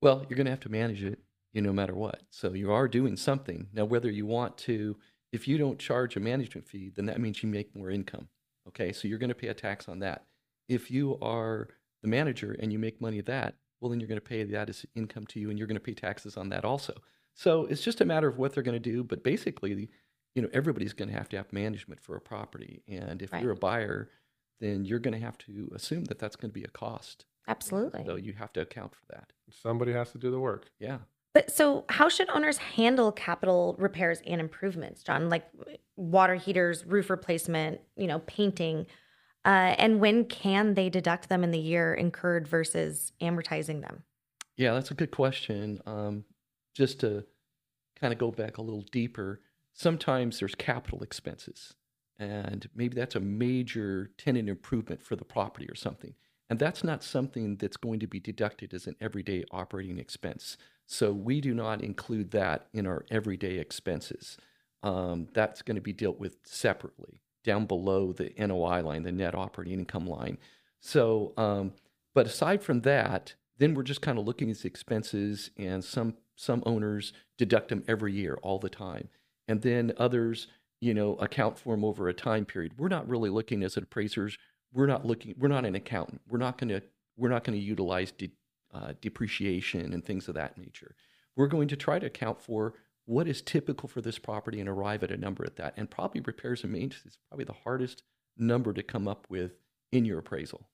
Well, 0.01 0.25
you're 0.27 0.37
going 0.37 0.45
to 0.45 0.51
have 0.51 0.59
to 0.61 0.69
manage 0.69 1.03
it 1.03 1.19
you 1.57 1.63
know, 1.63 1.69
no 1.69 1.73
matter 1.73 1.95
what. 1.95 2.21
So 2.29 2.53
you 2.53 2.71
are 2.71 2.87
doing 2.87 3.17
something. 3.17 3.65
Now, 3.73 3.85
whether 3.85 4.11
you 4.11 4.27
want 4.27 4.57
to, 4.59 4.95
if 5.31 5.47
you 5.47 5.57
don't 5.57 5.79
charge 5.79 6.15
a 6.15 6.19
management 6.19 6.67
fee, 6.67 6.91
then 6.95 7.07
that 7.07 7.19
means 7.19 7.41
you 7.41 7.49
make 7.49 7.75
more 7.75 7.89
income. 7.89 8.27
Okay, 8.67 8.91
so 8.91 9.07
you're 9.07 9.17
going 9.17 9.29
to 9.29 9.35
pay 9.35 9.47
a 9.47 9.55
tax 9.55 9.89
on 9.89 9.97
that. 9.99 10.25
If 10.69 10.91
you 10.91 11.17
are 11.19 11.69
the 12.03 12.09
manager 12.09 12.55
and 12.59 12.71
you 12.71 12.77
make 12.77 13.01
money 13.01 13.21
that, 13.21 13.55
well, 13.79 13.89
then 13.89 13.99
you're 13.99 14.07
going 14.07 14.21
to 14.21 14.29
pay 14.29 14.43
that 14.43 14.69
as 14.69 14.85
income 14.93 15.25
to 15.27 15.39
you 15.39 15.49
and 15.49 15.57
you're 15.57 15.67
going 15.67 15.77
to 15.77 15.83
pay 15.83 15.95
taxes 15.95 16.37
on 16.37 16.49
that 16.49 16.63
also. 16.63 16.93
So 17.33 17.65
it's 17.65 17.81
just 17.81 18.01
a 18.01 18.05
matter 18.05 18.27
of 18.27 18.37
what 18.37 18.53
they're 18.53 18.61
going 18.61 18.79
to 18.79 18.91
do. 18.91 19.03
But 19.03 19.23
basically, 19.23 19.89
you 20.37 20.43
know, 20.43 20.49
everybody's 20.53 20.93
going 20.93 21.09
to 21.09 21.15
have 21.17 21.27
to 21.29 21.35
have 21.35 21.51
management 21.51 21.99
for 21.99 22.15
a 22.15 22.21
property. 22.21 22.83
And 22.87 23.23
if 23.23 23.33
Right. 23.33 23.41
you're 23.41 23.53
a 23.53 23.55
buyer, 23.55 24.11
then 24.59 24.85
you're 24.85 24.99
going 24.99 25.15
to 25.19 25.25
have 25.25 25.35
to 25.39 25.71
assume 25.73 26.05
that 26.05 26.19
that's 26.19 26.35
going 26.35 26.51
to 26.51 26.53
be 26.53 26.63
a 26.63 26.67
cost. 26.69 27.25
Absolutely. 27.47 28.03
So 28.05 28.17
you 28.17 28.33
have 28.33 28.53
to 28.53 28.61
account 28.61 28.93
for 28.93 29.01
that. 29.09 29.33
Somebody 29.49 29.93
has 29.93 30.11
to 30.11 30.19
do 30.19 30.29
the 30.29 30.39
work. 30.39 30.69
Yeah. 30.79 30.99
But 31.33 31.49
so, 31.51 31.85
how 31.89 32.07
should 32.07 32.29
owners 32.29 32.57
handle 32.57 33.11
capital 33.11 33.75
repairs 33.79 34.21
and 34.27 34.39
improvements, 34.39 35.01
John? 35.01 35.27
Like 35.27 35.47
water 35.95 36.35
heaters, 36.35 36.85
roof 36.85 37.09
replacement, 37.09 37.81
you 37.95 38.05
know, 38.05 38.19
painting, 38.19 38.85
uh, 39.43 39.73
and 39.79 39.99
when 39.99 40.25
can 40.25 40.75
they 40.75 40.89
deduct 40.89 41.29
them 41.29 41.43
in 41.43 41.49
the 41.49 41.59
year 41.59 41.95
incurred 41.95 42.47
versus 42.47 43.11
amortizing 43.21 43.81
them? 43.81 44.03
Yeah, 44.55 44.73
that's 44.73 44.91
a 44.91 44.95
good 44.95 45.11
question. 45.11 45.81
Um, 45.87 46.25
just 46.75 46.99
to 46.99 47.25
kind 47.99 48.13
of 48.13 48.19
go 48.19 48.29
back 48.31 48.57
a 48.57 48.61
little 48.61 48.83
deeper, 48.91 49.41
sometimes 49.77 50.39
there's 50.39 50.55
capital 50.55 51.03
expenses, 51.03 51.75
and 52.17 52.67
maybe 52.75 52.95
that's 52.95 53.15
a 53.15 53.19
major 53.19 54.09
tenant 54.17 54.49
improvement 54.49 55.03
for 55.03 55.15
the 55.15 55.23
property 55.23 55.67
or 55.69 55.75
something. 55.75 56.15
And 56.49 56.57
that's 56.57 56.83
not 56.83 57.03
something 57.03 57.57
that's 57.57 57.77
going 57.77 57.99
to 57.99 58.07
be 58.07 58.19
deducted 58.19 58.73
as 58.73 58.87
an 58.87 58.95
everyday 58.99 59.43
operating 59.51 59.99
expense. 59.99 60.57
So 60.87 61.11
we 61.11 61.41
do 61.41 61.53
not 61.53 61.81
include 61.81 62.31
that 62.31 62.67
in 62.73 62.87
our 62.87 63.05
everyday 63.11 63.57
expenses. 63.57 64.37
Um, 64.81 65.27
that's 65.33 65.61
going 65.61 65.75
to 65.75 65.81
be 65.81 65.93
dealt 65.93 66.19
with 66.19 66.37
separately 66.43 67.21
down 67.43 67.65
below 67.65 68.13
the 68.13 68.33
NOI 68.37 68.81
line, 68.81 69.03
the 69.03 69.11
net 69.11 69.35
operating 69.35 69.79
income 69.79 70.07
line. 70.07 70.37
So, 70.79 71.33
um, 71.37 71.73
but 72.15 72.25
aside 72.25 72.63
from 72.63 72.81
that, 72.81 73.35
then 73.57 73.73
we're 73.73 73.83
just 73.83 74.01
kind 74.01 74.17
of 74.17 74.25
looking 74.25 74.49
at 74.49 74.65
expenses, 74.65 75.51
and 75.57 75.83
some 75.83 76.15
some 76.35 76.63
owners 76.65 77.13
deduct 77.37 77.69
them 77.69 77.83
every 77.87 78.13
year, 78.13 78.37
all 78.43 78.59
the 78.59 78.69
time, 78.69 79.09
and 79.47 79.61
then 79.61 79.93
others, 79.97 80.47
you 80.81 80.93
know, 80.93 81.15
account 81.15 81.57
for 81.57 81.75
them 81.75 81.83
over 81.85 82.07
a 82.07 82.13
time 82.13 82.45
period. 82.45 82.73
We're 82.77 82.87
not 82.87 83.07
really 83.07 83.29
looking 83.29 83.63
as 83.63 83.77
an 83.77 83.83
appraisers. 83.83 84.37
We're 84.73 84.87
not 84.87 85.05
looking. 85.05 85.35
We're 85.37 85.47
not 85.47 85.65
an 85.65 85.75
accountant. 85.75 86.21
We're 86.29 86.37
not 86.39 86.57
going 86.57 86.69
to. 86.69 86.81
We're 87.15 87.29
not 87.29 87.43
going 87.43 87.57
to 87.57 87.63
utilize 87.65 88.11
de, 88.11 88.29
uh, 88.73 88.93
depreciation 89.01 89.91
and 89.93 90.05
things 90.05 90.27
of 90.27 90.35
that 90.35 90.57
nature. 90.57 90.95
We're 91.35 91.47
going 91.47 91.67
to 91.69 91.75
try 91.75 91.97
to 91.99 92.05
account 92.05 92.41
for 92.41 92.75
what 93.05 93.27
is 93.27 93.41
typical 93.41 93.87
for 93.89 94.01
this 94.01 94.19
property 94.19 94.59
and 94.59 94.67
arrive 94.69 95.01
at 95.03 95.11
a 95.11 95.17
number 95.17 95.43
at 95.45 95.55
that. 95.55 95.73
And 95.77 95.89
probably 95.89 96.21
repairs 96.21 96.63
and 96.63 96.73
maintenance 96.73 97.05
is 97.05 97.17
probably 97.29 97.45
the 97.45 97.53
hardest 97.53 98.03
number 98.37 98.73
to 98.73 98.83
come 98.83 99.07
up 99.07 99.25
with 99.29 99.53
in 99.91 100.05
your 100.05 100.19
appraisal 100.19 100.67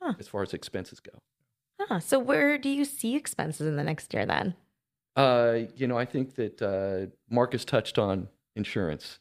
Huh. 0.00 0.14
as 0.20 0.28
far 0.28 0.42
as 0.42 0.52
expenses 0.54 1.00
go. 1.00 1.18
Huh. 1.80 1.98
So, 2.00 2.18
where 2.18 2.56
do 2.58 2.68
you 2.68 2.84
see 2.84 3.16
expenses 3.16 3.66
in 3.66 3.76
the 3.76 3.82
next 3.84 4.12
year 4.14 4.26
then? 4.26 4.54
Uh, 5.16 5.60
you 5.76 5.86
know, 5.86 5.98
I 5.98 6.04
think 6.04 6.34
that 6.36 6.62
uh, 6.62 7.10
Marcus 7.28 7.64
touched 7.64 7.98
on 7.98 8.28
insurance. 8.56 9.18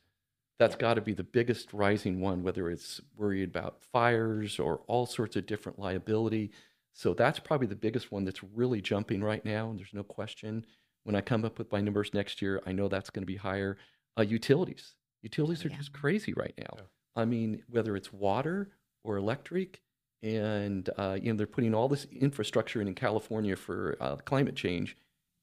That's 0.60 0.76
got 0.76 0.96
to 0.96 1.02
be 1.02 1.14
the 1.14 1.24
biggest 1.24 1.72
rising 1.74 2.20
one, 2.20 2.44
whether 2.44 2.70
it's 2.70 3.00
worried 3.16 3.50
about 3.50 3.82
fires 3.82 4.60
or 4.60 4.82
all 4.88 5.06
sorts 5.06 5.36
of 5.38 5.46
different 5.46 5.80
liability. 5.80 6.52
So 6.94 7.14
that's 7.14 7.40
probably 7.40 7.68
the 7.68 7.76
biggest 7.76 8.12
one 8.12 8.26
that's 8.26 8.44
really 8.44 8.82
jumping 8.82 9.24
right 9.24 9.44
now. 9.46 9.70
And 9.70 9.80
there's 9.80 9.94
no 9.94 10.04
question. 10.04 10.66
When 11.06 11.16
I 11.16 11.22
come 11.22 11.46
up 11.46 11.58
with 11.58 11.72
my 11.72 11.80
numbers 11.80 12.14
next 12.14 12.42
year, 12.42 12.62
I 12.66 12.74
know 12.74 12.90
that's 12.90 13.10
going 13.10 13.22
to 13.24 13.28
be 13.28 13.38
higher. 13.38 13.78
Uh, 14.18 14.24
utilities. 14.24 14.96
Utilities 15.22 15.64
are 15.66 15.70
Yeah. 15.70 15.78
just 15.78 15.94
crazy 15.94 16.34
right 16.34 16.54
now. 16.58 16.74
Yeah. 16.76 16.82
I 17.16 17.26
mean, 17.26 17.64
whether 17.70 17.96
it's 17.96 18.12
water 18.12 18.70
or 19.04 19.16
electric, 19.16 19.82
and 20.22 20.90
uh, 20.98 21.18
you 21.22 21.32
know 21.32 21.38
they're 21.38 21.48
putting 21.48 21.74
all 21.74 21.88
this 21.88 22.06
infrastructure 22.12 22.82
in, 22.82 22.88
in 22.90 22.96
California 22.96 23.56
for 23.56 23.96
uh, 24.02 24.18
climate 24.18 24.56
change. 24.56 24.98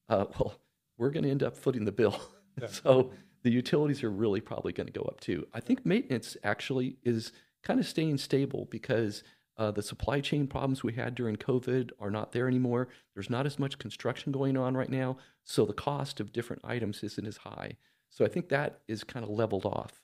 Uh, 0.08 0.26
well, 0.38 0.60
we're 0.98 1.10
going 1.10 1.24
to 1.24 1.30
end 1.30 1.42
up 1.42 1.56
footing 1.56 1.84
the 1.84 1.92
bill. 1.92 2.20
Yeah. 2.58 2.68
so 2.68 3.10
the 3.42 3.50
utilities 3.50 4.02
are 4.02 4.10
really 4.10 4.40
probably 4.40 4.72
going 4.72 4.86
to 4.86 4.92
go 4.98 5.02
up 5.02 5.20
too. 5.20 5.46
I 5.52 5.60
think 5.60 5.84
maintenance 5.84 6.38
actually 6.42 6.96
is 7.02 7.32
kind 7.62 7.78
of 7.78 7.86
staying 7.86 8.16
stable 8.16 8.66
because 8.70 9.22
uh, 9.58 9.70
the 9.72 9.82
supply 9.82 10.20
chain 10.20 10.46
problems 10.46 10.82
we 10.82 10.94
had 10.94 11.14
during 11.14 11.36
COVID 11.36 11.90
are 12.00 12.10
not 12.10 12.32
there 12.32 12.48
anymore. 12.48 12.88
There's 13.14 13.28
not 13.28 13.44
as 13.44 13.58
much 13.58 13.78
construction 13.78 14.32
going 14.32 14.56
on 14.56 14.74
right 14.74 14.88
now, 14.88 15.18
so 15.44 15.66
the 15.66 15.74
cost 15.74 16.18
of 16.18 16.32
different 16.32 16.64
items 16.64 17.02
isn't 17.02 17.26
as 17.26 17.36
high. 17.36 17.76
So 18.08 18.24
I 18.24 18.28
think 18.28 18.48
that 18.48 18.80
is 18.88 19.04
kind 19.04 19.22
of 19.22 19.30
leveled 19.30 19.66
off. 19.66 20.00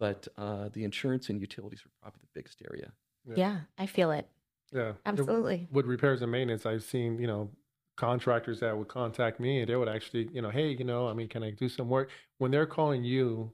But 0.00 0.26
uh, 0.36 0.68
the 0.72 0.82
insurance 0.82 1.28
and 1.28 1.40
utilities 1.40 1.82
are 1.86 1.90
probably 2.00 2.20
the 2.22 2.30
biggest 2.34 2.62
area. 2.68 2.92
Yeah. 3.24 3.34
Yeah, 3.36 3.56
I 3.78 3.86
feel 3.86 4.10
it. 4.10 4.28
Yeah, 4.72 4.94
Absolutely. 5.06 5.68
With 5.70 5.86
repairs 5.86 6.22
and 6.22 6.32
maintenance, 6.32 6.66
I've 6.66 6.82
seen 6.82 7.18
you 7.20 7.26
know 7.26 7.50
contractors 7.96 8.60
that 8.60 8.76
would 8.76 8.88
contact 8.88 9.38
me 9.38 9.60
and 9.60 9.68
they 9.68 9.76
would 9.76 9.88
actually 9.88 10.28
you 10.32 10.40
know 10.42 10.50
hey 10.50 10.70
you 10.70 10.84
know 10.84 11.06
I 11.08 11.12
mean 11.12 11.28
can 11.28 11.42
I 11.42 11.50
do 11.50 11.68
some 11.68 11.88
work 11.88 12.10
when 12.38 12.50
they're 12.50 12.66
calling 12.66 13.04
you 13.04 13.52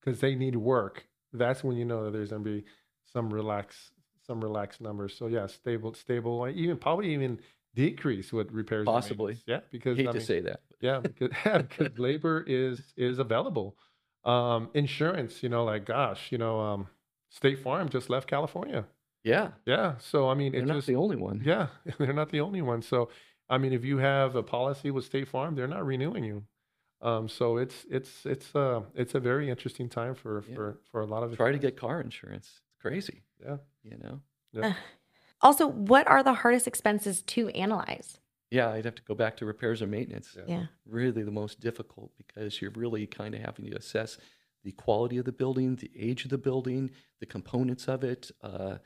because 0.00 0.20
they 0.20 0.34
need 0.34 0.56
work 0.56 1.04
that's 1.32 1.62
when 1.62 1.76
you 1.76 1.84
know 1.84 2.04
that 2.04 2.12
there's 2.12 2.30
going 2.30 2.42
to 2.44 2.50
be 2.50 2.64
some 3.04 3.28
relax 3.32 3.90
some 4.26 4.40
relaxed 4.40 4.80
numbers 4.80 5.14
so 5.16 5.26
yeah 5.26 5.46
stable 5.46 5.92
stable 5.94 6.48
even 6.54 6.76
probably 6.78 7.12
even 7.12 7.38
decrease 7.74 8.32
with 8.32 8.50
repairs 8.50 8.86
Possibly. 8.86 9.36
yeah 9.46 9.60
because 9.70 9.96
hate 9.98 10.08
I 10.08 10.12
to 10.12 10.20
say 10.20 10.40
that. 10.40 10.60
yeah 10.80 11.00
because, 11.00 11.28
because 11.44 11.98
labor 11.98 12.44
is 12.46 12.80
is 12.96 13.18
available 13.18 13.76
um 14.24 14.70
insurance 14.74 15.42
you 15.42 15.48
know 15.48 15.64
like 15.64 15.84
gosh 15.84 16.32
you 16.32 16.38
know 16.38 16.58
um 16.60 16.86
state 17.28 17.58
farm 17.62 17.88
just 17.88 18.08
left 18.10 18.28
california 18.28 18.84
Yeah, 19.24 19.50
yeah 19.66 19.94
so 19.98 20.28
i 20.28 20.34
mean 20.34 20.52
they're 20.52 20.64
not 20.64 20.74
just 20.74 20.86
the 20.88 20.96
only 20.96 21.16
one. 21.16 21.42
yeah 21.44 21.68
they're 21.98 22.12
not 22.14 22.30
the 22.30 22.40
only 22.40 22.62
one 22.62 22.80
so 22.82 23.10
i 23.50 23.58
mean 23.58 23.72
if 23.72 23.84
you 23.84 23.98
have 23.98 24.34
a 24.36 24.42
policy 24.42 24.90
with 24.90 25.04
state 25.04 25.28
farm 25.28 25.54
they're 25.54 25.66
not 25.68 25.84
renewing 25.86 26.24
you 26.24 26.44
um 27.00 27.28
so 27.28 27.56
it's 27.58 27.86
it's 27.90 28.26
it's 28.26 28.54
uh 28.54 28.80
it's 28.94 29.14
a 29.14 29.20
very 29.20 29.48
interesting 29.50 29.88
time 29.88 30.14
for 30.14 30.44
Yeah. 30.48 30.54
for 30.54 30.80
for 30.90 31.00
a 31.00 31.06
lot 31.06 31.22
of 31.22 31.36
Try 31.36 31.52
to 31.52 31.58
get 31.58 31.76
car 31.76 32.00
insurance. 32.00 32.46
It's 32.46 32.80
crazy, 32.82 33.22
yeah 33.40 33.58
you 33.82 33.96
know. 34.02 34.20
yeah 34.52 34.74
Also, 35.40 35.68
what 35.68 36.08
are 36.08 36.22
the 36.24 36.32
hardest 36.34 36.66
expenses 36.66 37.22
to 37.22 37.48
analyze? 37.50 38.18
Yeah, 38.50 38.70
I'd 38.70 38.84
have 38.86 38.96
to 38.96 39.02
go 39.04 39.14
back 39.14 39.36
to 39.36 39.46
repairs 39.46 39.82
and 39.82 39.90
maintenance. 39.90 40.34
Yeah. 40.36 40.44
Yeah. 40.54 40.66
Really 40.84 41.22
the 41.22 41.30
most 41.30 41.60
difficult 41.60 42.10
because 42.16 42.60
you're 42.60 42.72
really 42.72 43.06
kind 43.06 43.34
of 43.36 43.40
having 43.42 43.66
to 43.70 43.76
assess 43.76 44.18
the 44.64 44.72
quality 44.72 45.16
of 45.18 45.26
the 45.26 45.32
building, 45.42 45.76
the 45.76 45.92
age 45.96 46.24
of 46.24 46.30
the 46.30 46.38
building, 46.38 46.90
the 47.20 47.26
components 47.26 47.86
of 47.86 48.02
it, 48.02 48.32
uh, 48.42 48.78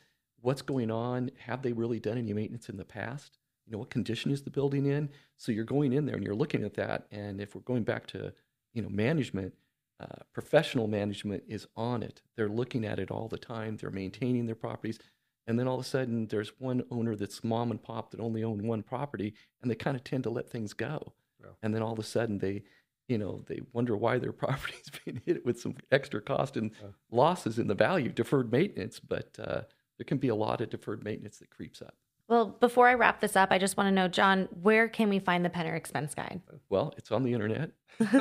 what's 0.42 0.60
going 0.60 0.90
on. 0.90 1.30
Have 1.46 1.62
they 1.62 1.72
really 1.72 2.00
done 2.00 2.18
any 2.18 2.34
maintenance 2.34 2.68
in 2.68 2.76
the 2.76 2.84
past? 2.84 3.38
You 3.66 3.72
know, 3.72 3.78
what 3.78 3.90
condition 3.90 4.30
is 4.30 4.42
the 4.42 4.50
building 4.50 4.86
in? 4.86 5.08
So 5.36 5.52
you're 5.52 5.64
going 5.64 5.92
in 5.92 6.04
there 6.06 6.16
and 6.16 6.24
you're 6.24 6.34
looking 6.34 6.64
at 6.64 6.74
that. 6.74 7.06
And 7.10 7.40
if 7.40 7.54
we're 7.54 7.60
going 7.62 7.84
back 7.84 8.06
to, 8.08 8.32
you 8.74 8.82
know, 8.82 8.88
management, 8.88 9.54
uh, 10.00 10.22
professional 10.32 10.88
management 10.88 11.44
is 11.46 11.66
on 11.76 12.02
it. 12.02 12.22
They're 12.36 12.48
looking 12.48 12.84
at 12.84 12.98
it 12.98 13.10
all 13.10 13.28
the 13.28 13.38
time. 13.38 13.76
They're 13.76 13.90
maintaining 13.90 14.46
their 14.46 14.56
properties. 14.56 14.98
And 15.46 15.58
then 15.58 15.66
all 15.68 15.78
of 15.78 15.84
a 15.84 15.88
sudden, 15.88 16.26
there's 16.26 16.52
one 16.60 16.82
owner 16.90 17.14
that's 17.16 17.42
mom 17.44 17.70
and 17.70 17.82
pop 17.82 18.10
that 18.10 18.20
only 18.20 18.44
own 18.44 18.66
one 18.66 18.82
property, 18.82 19.34
and 19.60 19.70
they 19.70 19.74
kind 19.74 19.96
of 19.96 20.04
tend 20.04 20.22
to 20.24 20.30
let 20.30 20.48
things 20.48 20.72
go. 20.72 21.12
Yeah. 21.40 21.48
and 21.64 21.74
then 21.74 21.82
all 21.82 21.92
of 21.92 21.98
a 21.98 22.04
sudden 22.04 22.38
they, 22.38 22.62
you 23.08 23.18
know, 23.18 23.42
they 23.48 23.60
wonder 23.72 23.96
why 23.96 24.18
their 24.18 24.32
property 24.44 24.74
is 24.80 24.90
being 25.04 25.20
hit 25.26 25.44
with 25.44 25.60
some 25.60 25.74
extra 25.90 26.20
cost 26.20 26.56
and 26.56 26.70
Yeah. 26.80 26.88
losses 27.10 27.58
in 27.58 27.66
the 27.66 27.74
value, 27.74 28.10
deferred 28.10 28.52
maintenance. 28.52 29.00
But 29.00 29.36
uh, 29.40 29.62
there 29.98 30.04
can 30.06 30.18
be 30.18 30.28
a 30.28 30.34
lot 30.36 30.60
of 30.60 30.70
deferred 30.70 31.02
maintenance 31.04 31.38
that 31.38 31.50
creeps 31.50 31.82
up. 31.82 31.96
Well, 32.32 32.46
before 32.46 32.88
I 32.88 32.94
wrap 32.94 33.20
this 33.20 33.36
up, 33.36 33.50
I 33.52 33.58
just 33.58 33.76
want 33.76 33.88
to 33.88 33.92
know, 33.92 34.08
John, 34.08 34.48
where 34.62 34.88
can 34.88 35.10
we 35.10 35.18
find 35.18 35.44
the 35.44 35.50
Penner 35.50 35.76
expense 35.76 36.14
guide? 36.14 36.40
Well, 36.70 36.94
it's 36.96 37.12
on 37.12 37.24
the 37.24 37.34
internet 37.34 37.72
just 38.00 38.14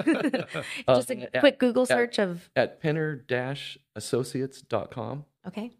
Uh, 0.85 1.01
a 1.15 1.29
at- 1.33 1.39
quick 1.39 1.59
Google 1.59 1.83
at- 1.83 1.87
search 1.87 2.19
of, 2.19 2.49
at 2.57 2.81
penner-associates.com. 2.83 5.25
okay. 5.47 5.71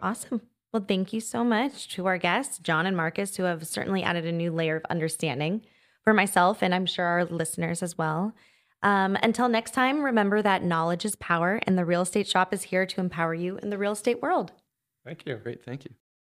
Awesome. 0.00 0.40
Well, 0.72 0.84
thank 0.86 1.12
you 1.12 1.18
so 1.20 1.42
much 1.42 1.88
to 1.96 2.06
our 2.06 2.16
guests, 2.16 2.60
John 2.60 2.86
and 2.86 2.96
Marcus, 2.96 3.36
who 3.36 3.42
have 3.42 3.66
certainly 3.66 4.04
added 4.04 4.24
a 4.24 4.30
new 4.32 4.52
layer 4.52 4.76
of 4.76 4.84
understanding 4.88 5.62
for 6.04 6.14
myself 6.14 6.62
and 6.62 6.72
I'm 6.72 6.86
sure 6.86 7.04
our 7.06 7.24
listeners 7.24 7.82
as 7.82 7.98
well. 7.98 8.34
Um, 8.84 9.16
until 9.22 9.48
next 9.48 9.72
time, 9.74 10.04
remember 10.04 10.42
that 10.42 10.62
knowledge 10.62 11.04
is 11.04 11.16
power, 11.16 11.60
and 11.66 11.76
the 11.76 11.84
real 11.84 12.02
estate 12.02 12.28
shop 12.28 12.54
is 12.54 12.62
here 12.62 12.86
to 12.86 13.00
empower 13.00 13.34
you 13.34 13.56
in 13.58 13.70
the 13.70 13.78
real 13.78 13.92
estate 13.92 14.22
world. 14.22 14.52
Thank 15.04 15.26
you. 15.26 15.34
Great, 15.36 15.64
thank 15.64 15.84
you. 15.84 15.90